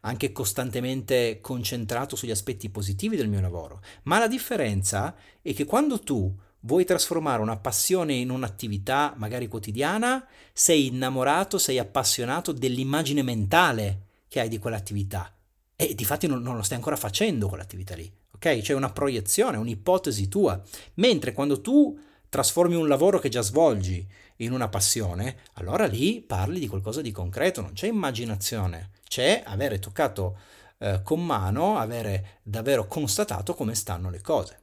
anche 0.00 0.32
costantemente 0.32 1.40
concentrato 1.42 2.16
sugli 2.16 2.30
aspetti 2.30 2.70
positivi 2.70 3.16
del 3.16 3.28
mio 3.28 3.42
lavoro. 3.42 3.82
Ma 4.04 4.18
la 4.18 4.28
differenza 4.28 5.14
è 5.42 5.52
che 5.52 5.66
quando 5.66 6.00
tu 6.00 6.34
vuoi 6.60 6.84
trasformare 6.84 7.42
una 7.42 7.56
passione 7.56 8.14
in 8.14 8.30
un'attività 8.30 9.14
magari 9.16 9.46
quotidiana, 9.46 10.26
sei 10.52 10.86
innamorato, 10.86 11.58
sei 11.58 11.78
appassionato 11.78 12.52
dell'immagine 12.52 13.22
mentale 13.22 14.06
che 14.28 14.40
hai 14.40 14.48
di 14.48 14.58
quell'attività 14.58 15.32
e 15.76 15.94
di 15.94 16.04
fatti 16.04 16.26
non, 16.26 16.42
non 16.42 16.56
lo 16.56 16.62
stai 16.62 16.76
ancora 16.76 16.96
facendo 16.96 17.48
quell'attività 17.48 17.94
lì, 17.94 18.10
ok? 18.34 18.60
C'è 18.60 18.74
una 18.74 18.90
proiezione, 18.90 19.56
un'ipotesi 19.56 20.28
tua, 20.28 20.60
mentre 20.94 21.32
quando 21.32 21.60
tu 21.60 21.98
trasformi 22.28 22.74
un 22.74 22.88
lavoro 22.88 23.18
che 23.18 23.28
già 23.28 23.42
svolgi 23.42 24.06
in 24.38 24.52
una 24.52 24.68
passione, 24.68 25.38
allora 25.54 25.86
lì 25.86 26.20
parli 26.20 26.58
di 26.58 26.66
qualcosa 26.66 27.00
di 27.00 27.12
concreto, 27.12 27.60
non 27.60 27.72
c'è 27.72 27.86
immaginazione, 27.86 28.90
c'è 29.06 29.42
avere 29.46 29.78
toccato 29.78 30.38
eh, 30.78 31.00
con 31.02 31.24
mano, 31.24 31.78
avere 31.78 32.40
davvero 32.42 32.86
constatato 32.86 33.54
come 33.54 33.74
stanno 33.74 34.10
le 34.10 34.20
cose. 34.20 34.62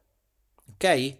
Ok? 0.73 1.17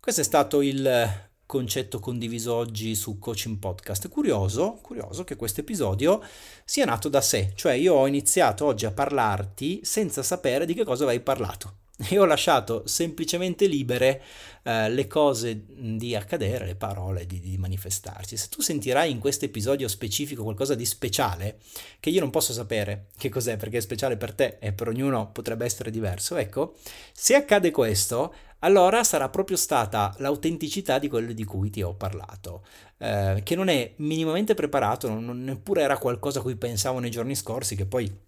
Questo 0.00 0.20
è 0.22 0.24
stato 0.24 0.62
il 0.62 1.26
concetto 1.44 1.98
condiviso 1.98 2.54
oggi 2.54 2.94
su 2.94 3.18
Coaching 3.18 3.58
Podcast. 3.58 4.08
Curioso, 4.08 4.78
curioso 4.80 5.24
che 5.24 5.34
questo 5.34 5.60
episodio 5.60 6.22
sia 6.64 6.84
nato 6.84 7.08
da 7.08 7.20
sé, 7.20 7.52
cioè 7.56 7.72
io 7.72 7.94
ho 7.94 8.06
iniziato 8.06 8.64
oggi 8.64 8.86
a 8.86 8.92
parlarti 8.92 9.80
senza 9.82 10.22
sapere 10.22 10.66
di 10.66 10.74
che 10.74 10.84
cosa 10.84 11.04
avevi 11.04 11.20
parlato 11.20 11.78
e 12.08 12.18
ho 12.18 12.24
lasciato 12.24 12.86
semplicemente 12.86 13.66
libere 13.66 14.22
eh, 14.62 14.88
le 14.88 15.08
cose 15.08 15.64
di 15.66 16.14
accadere, 16.14 16.64
le 16.64 16.76
parole 16.76 17.26
di, 17.26 17.40
di, 17.40 17.58
manifestarsi. 17.58 18.36
Se 18.36 18.48
tu 18.48 18.60
sentirai 18.60 19.10
in 19.10 19.18
questo 19.18 19.46
episodio 19.46 19.88
specifico 19.88 20.44
qualcosa 20.44 20.76
di 20.76 20.84
speciale, 20.84 21.58
che 21.98 22.10
io 22.10 22.20
non 22.20 22.30
posso 22.30 22.52
sapere 22.52 23.08
che 23.18 23.28
cos'è 23.28 23.56
perché 23.56 23.78
è 23.78 23.80
speciale 23.80 24.16
per 24.16 24.32
te 24.32 24.58
e 24.60 24.72
per 24.72 24.88
ognuno 24.88 25.32
potrebbe 25.32 25.64
essere 25.64 25.90
diverso, 25.90 26.36
ecco, 26.36 26.76
se 27.12 27.34
accade 27.34 27.72
questo, 27.72 28.32
allora 28.60 29.04
sarà 29.04 29.28
proprio 29.28 29.56
stata 29.56 30.14
l'autenticità 30.18 30.98
di 30.98 31.08
quello 31.08 31.32
di 31.32 31.44
cui 31.44 31.70
ti 31.70 31.82
ho 31.82 31.94
parlato, 31.94 32.64
eh, 32.98 33.40
che 33.44 33.54
non 33.54 33.68
è 33.68 33.94
minimamente 33.98 34.54
preparato, 34.54 35.08
non, 35.08 35.44
neppure 35.44 35.82
era 35.82 35.98
qualcosa 35.98 36.40
a 36.40 36.42
cui 36.42 36.56
pensavo 36.56 36.98
nei 36.98 37.10
giorni 37.10 37.34
scorsi, 37.34 37.76
che 37.76 37.86
poi 37.86 38.26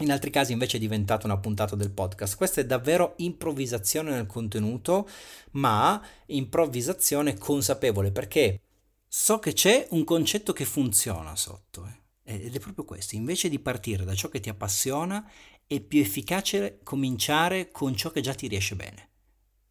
in 0.00 0.10
altri 0.10 0.30
casi 0.30 0.52
invece 0.52 0.78
è 0.78 0.80
diventata 0.80 1.26
una 1.26 1.38
puntata 1.38 1.76
del 1.76 1.90
podcast. 1.90 2.36
Questa 2.36 2.60
è 2.60 2.66
davvero 2.66 3.14
improvvisazione 3.18 4.10
nel 4.10 4.26
contenuto, 4.26 5.08
ma 5.52 6.02
improvvisazione 6.26 7.36
consapevole 7.36 8.10
perché 8.10 8.60
so 9.06 9.38
che 9.38 9.52
c'è 9.52 9.86
un 9.90 10.04
concetto 10.04 10.52
che 10.52 10.64
funziona 10.64 11.36
sotto. 11.36 11.86
Eh? 12.24 12.34
Ed 12.34 12.54
è 12.54 12.58
proprio 12.60 12.84
questo, 12.84 13.16
invece 13.16 13.48
di 13.48 13.58
partire 13.58 14.04
da 14.04 14.14
ciò 14.14 14.28
che 14.28 14.40
ti 14.40 14.48
appassiona, 14.48 15.28
è 15.66 15.80
più 15.80 16.00
efficace 16.00 16.80
cominciare 16.82 17.70
con 17.70 17.94
ciò 17.94 18.10
che 18.10 18.20
già 18.20 18.34
ti 18.34 18.46
riesce 18.46 18.76
bene. 18.76 19.09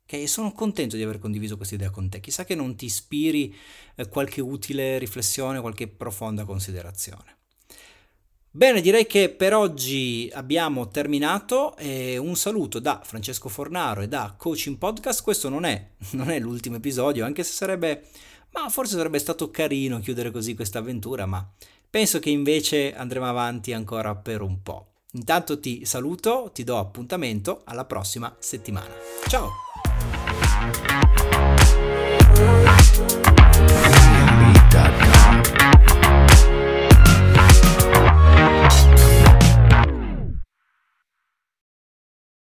Okay? 0.10 0.26
sono 0.26 0.52
contento 0.54 0.96
di 0.96 1.04
aver 1.04 1.20
condiviso 1.20 1.56
questa 1.56 1.76
idea 1.76 1.92
con 1.92 2.10
te. 2.10 2.20
Chissà 2.20 2.44
che 2.44 2.56
non 2.56 2.76
ti 2.76 2.86
ispiri 2.86 3.56
eh, 3.94 4.10
qualche 4.10 4.42
utile 4.42 4.98
riflessione, 4.98 5.62
qualche 5.62 5.88
profonda 5.88 6.46
considerazione. 6.46 7.38
Bene, 8.50 8.82
direi 8.82 9.06
che 9.06 9.30
per 9.30 9.54
oggi 9.54 10.28
abbiamo 10.34 10.88
terminato. 10.88 11.78
E 11.78 12.18
un 12.18 12.36
saluto 12.36 12.80
da 12.80 13.02
Francesco 13.04 13.50
Fornaro 13.50 14.02
e 14.02 14.08
da 14.08 14.34
Coaching 14.36 14.78
Podcast. 14.78 15.22
Questo 15.22 15.48
non 15.48 15.64
è, 15.64 15.92
non 16.12 16.32
è 16.32 16.40
l'ultimo 16.40 16.78
episodio, 16.78 17.24
anche 17.24 17.44
se 17.44 17.54
sarebbe, 17.54 18.08
ma 18.54 18.68
forse 18.70 18.96
sarebbe 18.96 19.20
stato 19.20 19.52
carino 19.52 20.00
chiudere 20.00 20.32
così 20.32 20.56
questa 20.56 20.80
avventura, 20.80 21.28
ma 21.28 21.48
penso 21.88 22.18
che 22.18 22.32
invece 22.32 22.96
andremo 22.96 23.28
avanti 23.28 23.74
ancora 23.74 24.16
per 24.16 24.42
un 24.42 24.64
po'. 24.64 24.88
Intanto 25.14 25.60
ti 25.60 25.86
saluto, 25.86 26.50
ti 26.52 26.64
do 26.64 26.80
appuntamento 26.80 27.62
alla 27.66 27.86
prossima 27.86 28.36
settimana. 28.40 28.94
Ciao! 29.28 29.69
Yeah. 32.40 32.69